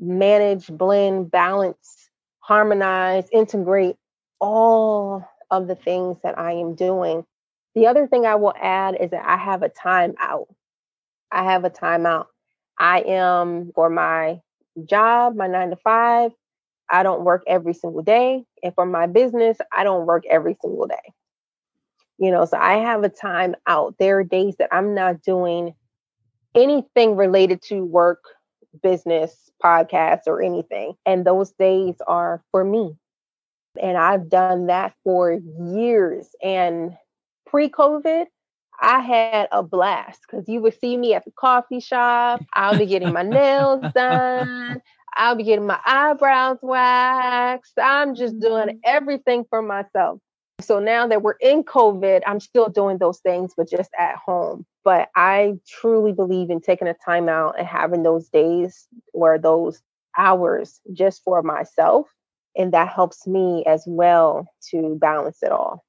[0.00, 2.10] manage, blend, balance,
[2.40, 3.96] harmonize, integrate
[4.40, 7.24] all of the things that I am doing.
[7.74, 10.46] The other thing I will add is that I have a timeout.
[11.30, 12.26] I have a timeout.
[12.78, 14.40] I am for my
[14.84, 16.32] job, my nine to five.
[16.90, 18.44] I don't work every single day.
[18.62, 21.12] And for my business, I don't work every single day.
[22.18, 23.94] You know, so I have a time out.
[23.98, 25.74] There are days that I'm not doing
[26.54, 28.22] anything related to work,
[28.82, 30.94] business, podcasts, or anything.
[31.06, 32.96] And those days are for me.
[33.80, 36.28] And I've done that for years.
[36.42, 36.96] And
[37.46, 38.26] pre COVID,
[38.80, 42.42] I had a blast because you would see me at the coffee shop.
[42.54, 44.82] I'll be getting my nails done.
[45.16, 47.78] I'll be getting my eyebrows waxed.
[47.80, 48.78] I'm just doing mm-hmm.
[48.84, 50.18] everything for myself.
[50.60, 54.64] So now that we're in COVID, I'm still doing those things, but just at home.
[54.84, 59.80] But I truly believe in taking a time out and having those days or those
[60.18, 62.08] hours just for myself.
[62.56, 65.84] And that helps me as well to balance it all.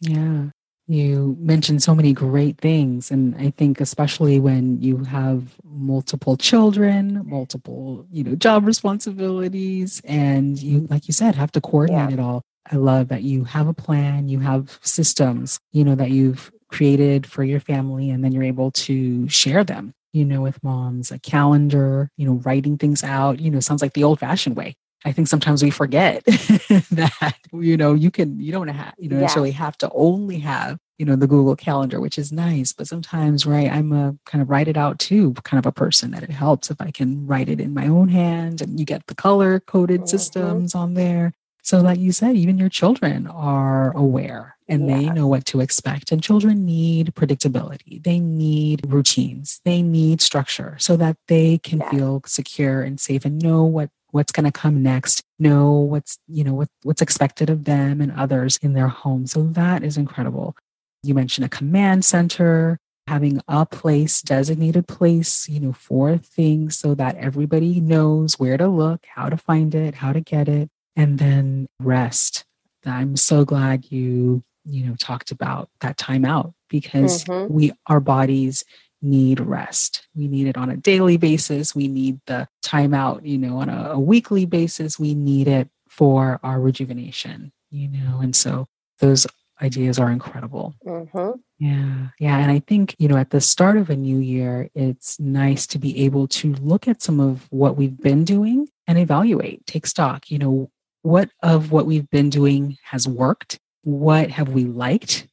[0.00, 0.46] Yeah.
[0.88, 3.10] You mentioned so many great things.
[3.10, 10.60] And I think, especially when you have multiple children, multiple, you know, job responsibilities, and
[10.60, 12.14] you, like you said, have to coordinate yeah.
[12.14, 12.42] it all.
[12.70, 17.26] I love that you have a plan, you have systems, you know, that you've created
[17.26, 21.18] for your family, and then you're able to share them, you know, with moms, a
[21.18, 24.74] calendar, you know, writing things out, you know, sounds like the old fashioned way.
[25.04, 29.18] I think sometimes we forget that, you know, you can, you don't have, you don't
[29.18, 29.22] yeah.
[29.22, 32.72] necessarily have to only have, you know, the Google Calendar, which is nice.
[32.72, 36.12] But sometimes, right, I'm a kind of write it out too kind of a person
[36.12, 39.06] that it helps if I can write it in my own hand and you get
[39.08, 40.06] the color coded mm-hmm.
[40.06, 41.32] systems on there.
[41.64, 46.12] So, like you said, even your children are aware and they know what to expect.
[46.12, 52.22] And children need predictability, they need routines, they need structure so that they can feel
[52.26, 56.54] secure and safe and know what what's going to come next know what's you know
[56.54, 59.26] what, what's expected of them and others in their home.
[59.26, 60.56] So that is incredible.
[61.02, 66.94] You mentioned a command center having a place designated place you know for things so
[66.94, 71.18] that everybody knows where to look how to find it how to get it and
[71.18, 72.44] then rest.
[72.84, 77.52] I'm so glad you you know talked about that time out because mm-hmm.
[77.52, 78.64] we our bodies
[79.02, 80.06] need rest.
[80.14, 81.74] We need it on a daily basis.
[81.74, 84.98] We need the time out, you know, on a, a weekly basis.
[84.98, 88.68] We need it for our rejuvenation, you know, and so
[89.00, 89.26] those
[89.60, 90.74] ideas are incredible.
[90.86, 91.38] Mm-hmm.
[91.58, 92.08] Yeah.
[92.18, 92.38] Yeah.
[92.38, 95.78] And I think, you know, at the start of a new year, it's nice to
[95.78, 100.30] be able to look at some of what we've been doing and evaluate, take stock,
[100.30, 100.70] you know,
[101.02, 103.58] what of what we've been doing has worked?
[103.82, 105.26] What have we liked?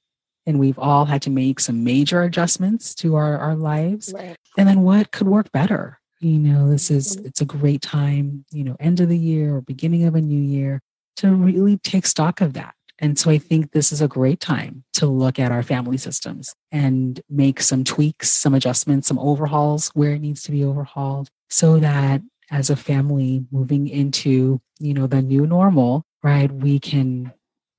[0.50, 4.36] and we've all had to make some major adjustments to our, our lives right.
[4.58, 7.28] and then what could work better you know this is mm-hmm.
[7.28, 10.42] it's a great time you know end of the year or beginning of a new
[10.42, 10.82] year
[11.16, 14.84] to really take stock of that and so i think this is a great time
[14.94, 20.14] to look at our family systems and make some tweaks some adjustments some overhauls where
[20.14, 22.22] it needs to be overhauled so that
[22.52, 27.32] as a family moving into you know the new normal right we can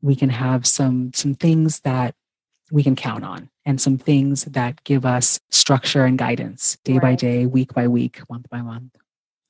[0.02, 2.14] we can have some some things that
[2.70, 7.02] we can count on and some things that give us structure and guidance day right.
[7.02, 8.96] by day, week by week, month by month.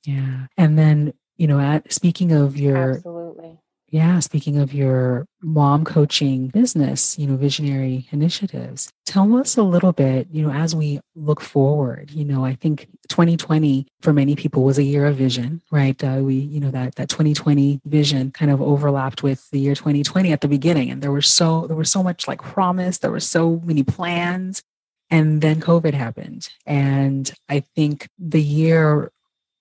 [0.05, 0.47] Yeah.
[0.57, 3.01] And then, you know, at, speaking of your
[3.91, 9.91] yeah, speaking of your mom coaching business, you know, visionary initiatives, tell us a little
[9.91, 14.63] bit, you know, as we look forward, you know, I think 2020 for many people
[14.63, 16.01] was a year of vision, right?
[16.01, 20.31] Uh, we, you know, that that 2020 vision kind of overlapped with the year 2020
[20.31, 23.19] at the beginning, and there was so there was so much like promise, there were
[23.19, 24.63] so many plans,
[25.09, 29.11] and then COVID happened, and I think the year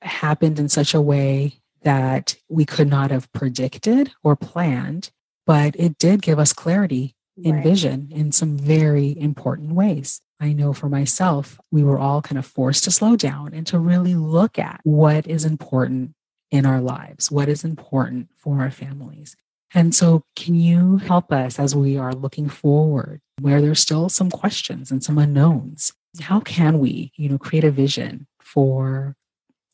[0.03, 5.11] happened in such a way that we could not have predicted or planned,
[5.47, 7.65] but it did give us clarity in right.
[7.65, 10.21] vision in some very important ways.
[10.41, 13.79] I know for myself, we were all kind of forced to slow down and to
[13.79, 16.15] really look at what is important
[16.51, 19.37] in our lives, what is important for our families.
[19.73, 24.31] And so, can you help us as we are looking forward, where there's still some
[24.31, 25.93] questions and some unknowns?
[26.21, 29.15] How can we, you know, create a vision for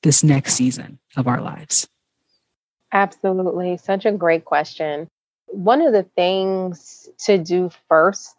[0.02, 1.88] this next season of our lives?
[2.96, 3.76] Absolutely.
[3.76, 5.08] Such a great question.
[5.48, 8.34] One of the things to do first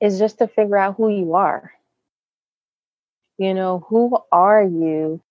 [0.00, 1.72] is just to figure out who you are.
[3.38, 5.22] You know, who are you,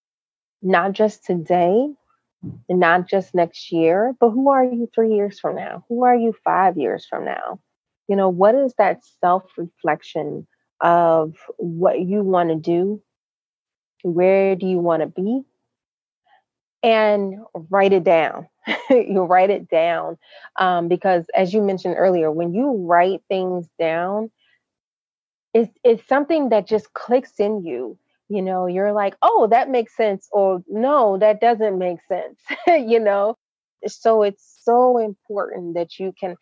[0.62, 1.90] not just today,
[2.70, 5.86] not just next year, but who are you three years from now?
[5.90, 7.60] Who are you five years from now?
[8.08, 10.48] You know, what is that self reflection
[10.82, 13.02] of what you want to do?
[14.04, 15.44] Where do you want to be?
[16.86, 17.40] And
[17.72, 18.48] write it down.
[18.92, 20.18] you write it down
[20.58, 24.30] um, because, as you mentioned earlier, when you write things down,
[25.54, 27.98] it's, it's something that just clicks in you.
[28.30, 32.40] You know, you're like, oh, that makes sense, or no, that doesn't make sense.
[32.68, 33.36] you know,
[33.88, 36.36] so it's so important that you can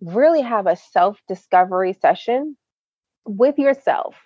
[0.00, 2.56] really have a self discovery session
[3.26, 4.16] with yourself.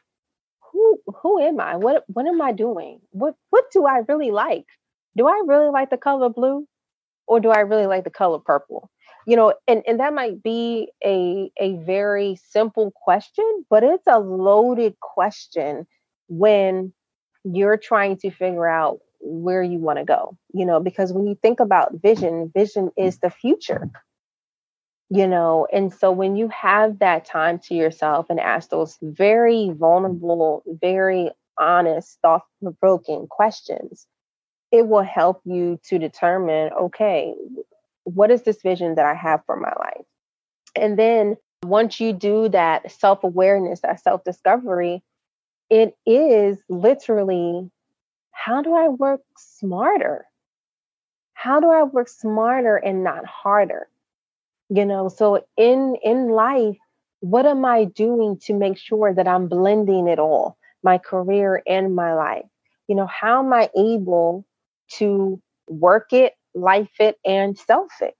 [0.72, 1.76] Who who am I?
[1.76, 3.00] What what am I doing?
[3.10, 4.66] What what do I really like?
[5.16, 6.66] Do I really like the color blue
[7.26, 8.90] or do I really like the color purple?
[9.28, 14.18] you know, and, and that might be a, a very simple question, but it's a
[14.18, 15.86] loaded question
[16.28, 16.94] when
[17.44, 21.36] you're trying to figure out where you want to go, you know, because when you
[21.42, 23.90] think about vision, vision is the future,
[25.10, 29.72] you know, and so when you have that time to yourself and ask those very
[29.74, 34.06] vulnerable, very honest, thought provoking questions,
[34.70, 37.34] it will help you to determine okay,
[38.04, 40.04] what is this vision that I have for my life?
[40.74, 45.02] And then once you do that self awareness, that self discovery,
[45.70, 47.70] it is literally
[48.30, 50.26] how do I work smarter?
[51.34, 53.88] How do I work smarter and not harder?
[54.70, 56.76] You know, so in in life,
[57.20, 61.94] what am I doing to make sure that I'm blending it all, my career and
[61.94, 62.46] my life?
[62.86, 64.46] You know, how am I able
[64.96, 68.14] to work it, life it, and self it?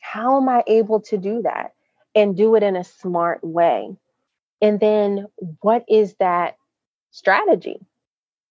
[0.00, 1.72] How am I able to do that
[2.14, 3.96] and do it in a smart way?
[4.60, 5.26] And then
[5.60, 6.56] what is that
[7.10, 7.80] strategy?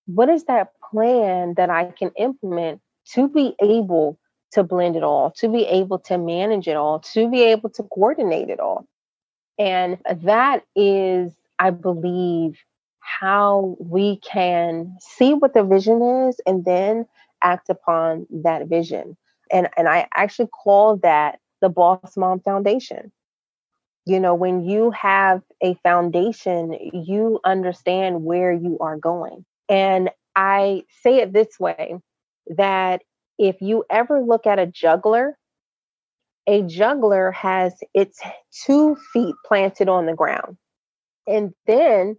[0.06, 2.82] What is that plan that I can implement
[3.14, 4.18] to be able
[4.52, 7.84] to blend it all, to be able to manage it all, to be able to
[7.84, 8.88] coordinate it all?
[9.60, 12.58] And that is, I believe,
[13.20, 17.06] how we can see what the vision is and then
[17.44, 19.18] act upon that vision.
[19.52, 23.12] And, and I actually call that the Boss Mom Foundation.
[24.06, 29.46] You know, when you have a foundation, you understand where you are going.
[29.68, 31.96] And I say it this way
[32.58, 33.02] that
[33.38, 35.38] if you ever look at a juggler,
[36.48, 38.20] a juggler has its
[38.66, 40.58] two feet planted on the ground.
[41.28, 42.18] And then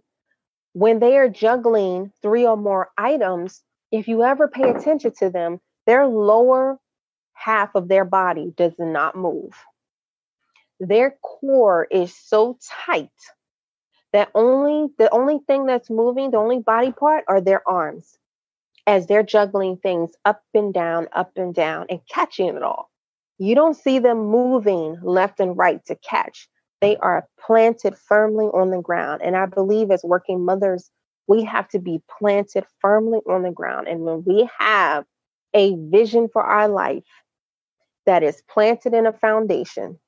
[0.73, 3.61] when they are juggling three or more items,
[3.91, 6.79] if you ever pay attention to them, their lower
[7.33, 9.53] half of their body does not move.
[10.79, 13.09] Their core is so tight
[14.13, 18.17] that only the only thing that's moving, the only body part are their arms
[18.87, 22.89] as they're juggling things up and down, up and down, and catching it all.
[23.37, 26.49] You don't see them moving left and right to catch.
[26.81, 29.21] They are planted firmly on the ground.
[29.23, 30.91] And I believe as working mothers,
[31.27, 33.87] we have to be planted firmly on the ground.
[33.87, 35.05] And when we have
[35.53, 37.03] a vision for our life
[38.05, 39.99] that is planted in a foundation,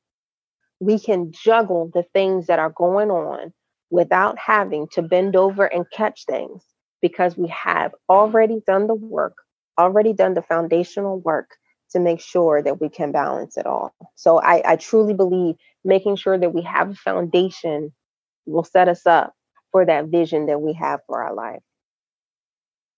[0.79, 3.53] we can juggle the things that are going on
[3.89, 6.63] without having to bend over and catch things
[7.01, 9.35] because we have already done the work,
[9.79, 11.49] already done the foundational work
[11.93, 13.93] to make sure that we can balance it all.
[14.15, 17.93] So I, I truly believe making sure that we have a foundation
[18.45, 19.33] will set us up
[19.71, 21.61] for that vision that we have for our life.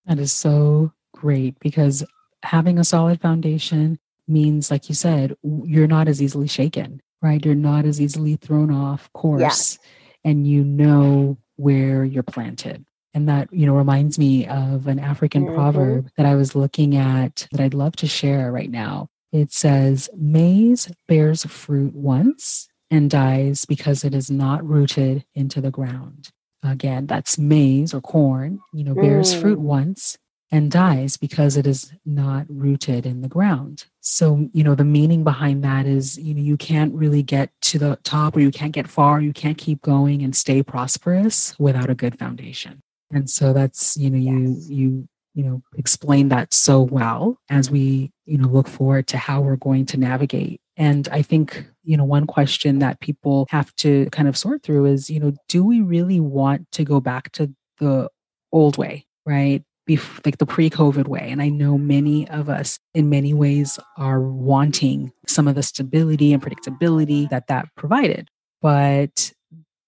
[0.05, 2.03] That is so great because
[2.43, 7.43] having a solid foundation means, like you said, you're not as easily shaken, right?
[7.43, 9.79] You're not as easily thrown off course
[10.23, 10.31] yeah.
[10.31, 12.85] and you know where you're planted.
[13.16, 15.55] And that, you know, reminds me of an African mm-hmm.
[15.55, 19.07] proverb that I was looking at that I'd love to share right now.
[19.32, 25.72] It says, Maize bears fruit once and dies because it is not rooted into the
[25.72, 26.30] ground.
[26.61, 29.41] Again, that's maize or corn, you know, bears mm.
[29.41, 30.18] fruit once
[30.51, 33.86] and dies because it is not rooted in the ground.
[34.01, 37.80] So, you know, the meaning behind that is, you know, you can't really get to
[37.80, 41.89] the top or you can't get far, you can't keep going and stay prosperous without
[41.89, 42.82] a good foundation.
[43.11, 44.69] And so that's, you know, yes.
[44.69, 49.17] you you you know, explain that so well as we, you know, look forward to
[49.17, 50.61] how we're going to navigate.
[50.77, 54.85] And I think, you know, one question that people have to kind of sort through
[54.85, 58.09] is, you know, do we really want to go back to the
[58.53, 59.61] old way, right?
[59.87, 61.27] bef- like the pre-COVID way.
[61.29, 66.33] And I know many of us, in many ways, are wanting some of the stability
[66.33, 68.29] and predictability that that provided.
[68.61, 69.31] But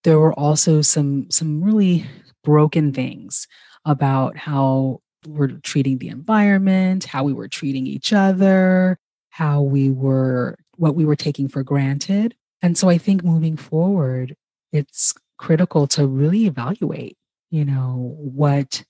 [0.03, 2.05] there were also some some really
[2.47, 3.45] broken things
[3.83, 8.97] about how we're treating the environment, how we were treating each other,
[9.31, 12.33] how we were what we were taking for granted.
[12.61, 14.33] And so I think moving forward,
[14.71, 17.17] it's critical to really evaluate,
[17.51, 18.81] you know, what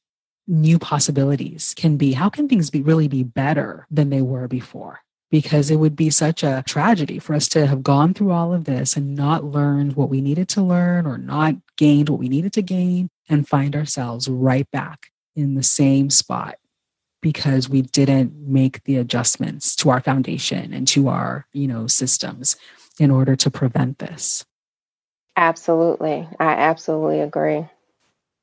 [0.47, 2.14] new possibilities can be.
[2.14, 4.99] How can things be really be better than they were before?
[5.30, 8.63] Because it would be such a tragedy for us to have gone through all of
[8.63, 12.53] this and not learned what we needed to learn or not gained what we needed
[12.53, 16.55] to gain and find ourselves right back in the same spot
[17.21, 22.55] because we didn't make the adjustments to our foundation and to our, you know, systems
[22.99, 24.45] in order to prevent this.
[25.36, 26.28] Absolutely.
[26.39, 27.67] I absolutely agree.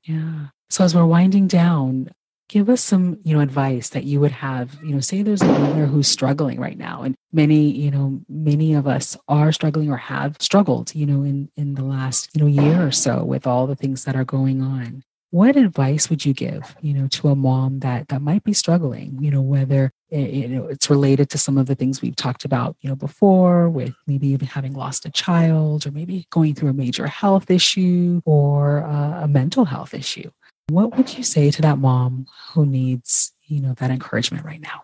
[0.04, 0.46] Yeah.
[0.70, 2.10] So, as we're winding down,
[2.48, 5.46] give us some you know advice that you would have you know say there's a
[5.46, 9.96] mother who's struggling right now and many you know many of us are struggling or
[9.96, 13.66] have struggled you know in in the last you know year or so with all
[13.66, 15.02] the things that are going on.
[15.30, 19.18] What advice would you give you know to a mom that that might be struggling
[19.20, 22.44] you know whether it, you know it's related to some of the things we've talked
[22.44, 26.68] about you know before with maybe even having lost a child or maybe going through
[26.68, 30.30] a major health issue or uh, a mental health issue
[30.68, 34.82] what would you say to that mom who needs you know that encouragement right now?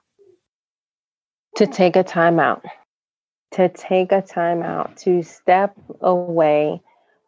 [1.56, 2.64] To take a time out.
[3.52, 6.80] To take a time out to step away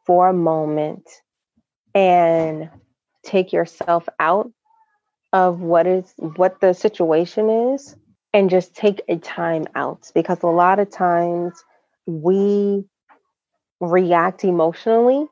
[0.07, 1.09] for a moment
[1.95, 2.71] and
[3.25, 4.51] take yourself out
[5.33, 7.97] of what is what the situation is
[8.33, 11.65] and just take a time out because a lot of times
[12.07, 12.85] we
[13.81, 15.27] react emotionally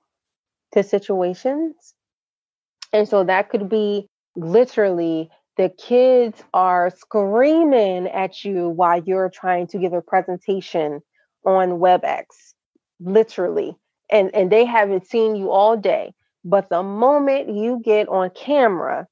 [0.73, 1.95] to situations
[2.93, 9.66] and so that could be literally the kids are screaming at you while you're trying
[9.68, 11.03] to give a presentation
[11.45, 12.24] on WebEx,
[13.01, 13.76] literally.
[14.11, 16.14] And and they haven't seen you all day.
[16.45, 19.07] But the moment you get on camera,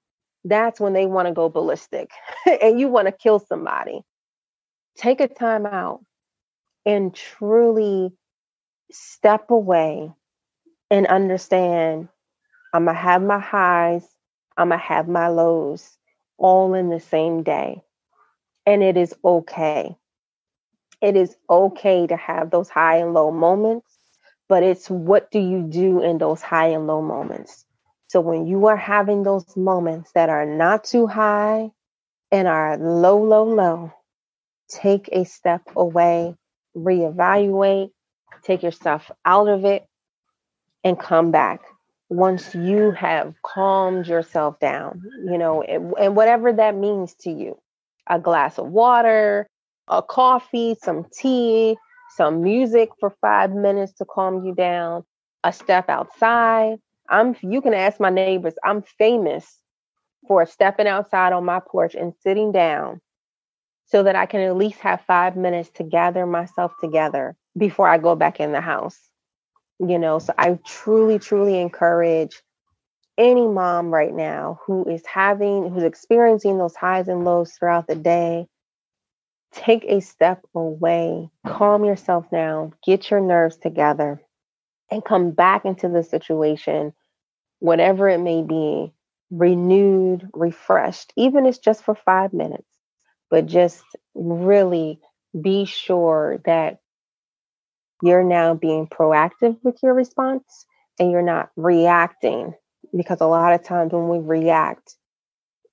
[0.45, 2.11] that's when they want to go ballistic
[2.63, 4.01] and you want to kill somebody.
[4.97, 6.01] Take a time out
[6.87, 8.11] and truly
[8.91, 10.11] step away
[10.91, 12.09] and understand
[12.73, 14.07] I'm going to have my highs,
[14.57, 15.97] I'm going to have my lows
[16.37, 17.83] all in the same day.
[18.67, 19.97] And it is okay.
[21.01, 23.99] It is okay to have those high and low moments
[24.49, 27.65] but it's what do you do in those high and low moments.
[28.09, 31.71] So when you are having those moments that are not too high
[32.33, 33.93] and are low, low, low,
[34.71, 36.35] take a step away,
[36.75, 37.91] reevaluate,
[38.43, 39.87] take yourself out of it,
[40.83, 41.61] and come back
[42.09, 47.59] once you have calmed yourself down, you know, and, and whatever that means to you
[48.11, 49.47] a glass of water,
[49.89, 51.77] a coffee, some tea,
[52.17, 55.05] some music for five minutes to calm you down,
[55.45, 56.79] a step outside.
[57.11, 59.59] I'm you can ask my neighbors, I'm famous
[60.27, 63.01] for stepping outside on my porch and sitting down
[63.87, 67.99] so that I can at least have five minutes to gather myself together before I
[67.99, 69.08] go back in the house.
[69.81, 72.43] You know, so I truly, truly encourage
[73.19, 77.97] any mom right now who is having, who's experiencing those highs and lows throughout the
[77.97, 78.47] day
[79.53, 84.21] take a step away, calm yourself down, get your nerves together,
[84.91, 86.93] and come back into the situation,
[87.61, 88.93] whatever it may be,
[89.31, 92.69] renewed, refreshed, even if it's just for five minutes.
[93.31, 95.01] But just really
[95.41, 96.81] be sure that
[98.03, 100.67] you're now being proactive with your response
[100.99, 102.55] and you're not reacting.
[102.97, 104.97] Because a lot of times when we react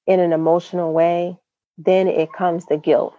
[0.05, 1.37] in an emotional way,
[1.77, 3.15] then it comes the guilt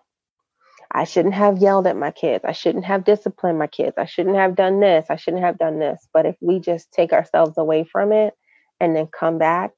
[0.93, 2.45] I shouldn't have yelled at my kids.
[2.45, 3.95] I shouldn't have disciplined my kids.
[3.99, 5.07] I shouldn't have done this.
[5.11, 6.07] I shouldn't have done this.
[6.13, 8.35] But if we just take ourselves away from it
[8.81, 9.73] and then come back,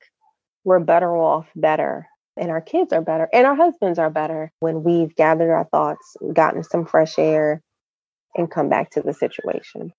[0.65, 2.07] we're better off better.
[2.37, 3.29] And our kids are better.
[3.33, 7.63] And our husbands are better when we've gathered our thoughts, gotten some fresh air,
[8.35, 9.93] and come back to the situation.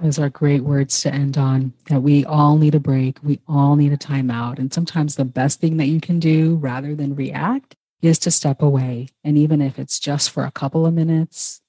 [0.00, 1.72] Those are great words to end on.
[1.86, 3.18] That we all need a break.
[3.22, 4.58] We all need a timeout.
[4.58, 8.62] And sometimes the best thing that you can do rather than react is to step
[8.62, 9.08] away.
[9.24, 11.60] And even if it's just for a couple of minutes,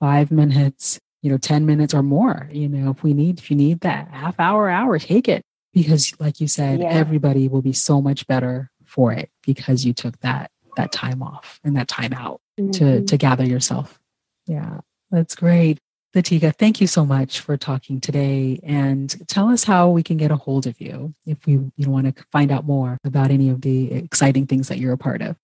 [0.00, 3.56] five minutes, you know, 10 minutes or more, you know, if we need, if you
[3.56, 5.42] need that half hour, hour, take it.
[5.72, 6.86] Because like you said, yeah.
[6.86, 11.60] everybody will be so much better for it because you took that that time off
[11.64, 12.70] and that time out mm-hmm.
[12.70, 13.98] to to gather yourself.
[14.46, 14.80] Yeah,
[15.10, 15.78] that's great.
[16.14, 20.30] Latiga, thank you so much for talking today and tell us how we can get
[20.30, 23.60] a hold of you if we you want to find out more about any of
[23.60, 25.36] the exciting things that you're a part of.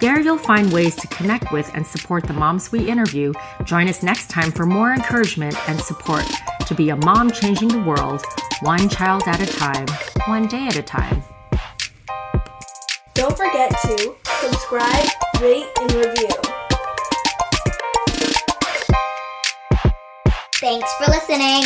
[0.04, 3.32] There you'll find ways to connect with and support the moms we interview.
[3.64, 6.26] Join us next time for more encouragement and support
[6.66, 8.22] to be a mom changing the world,
[8.60, 9.86] one child at a time,
[10.26, 11.22] one day at a time.
[13.14, 15.08] Don't forget to subscribe,
[15.40, 16.28] rate, and review.
[20.60, 21.64] Thanks for listening.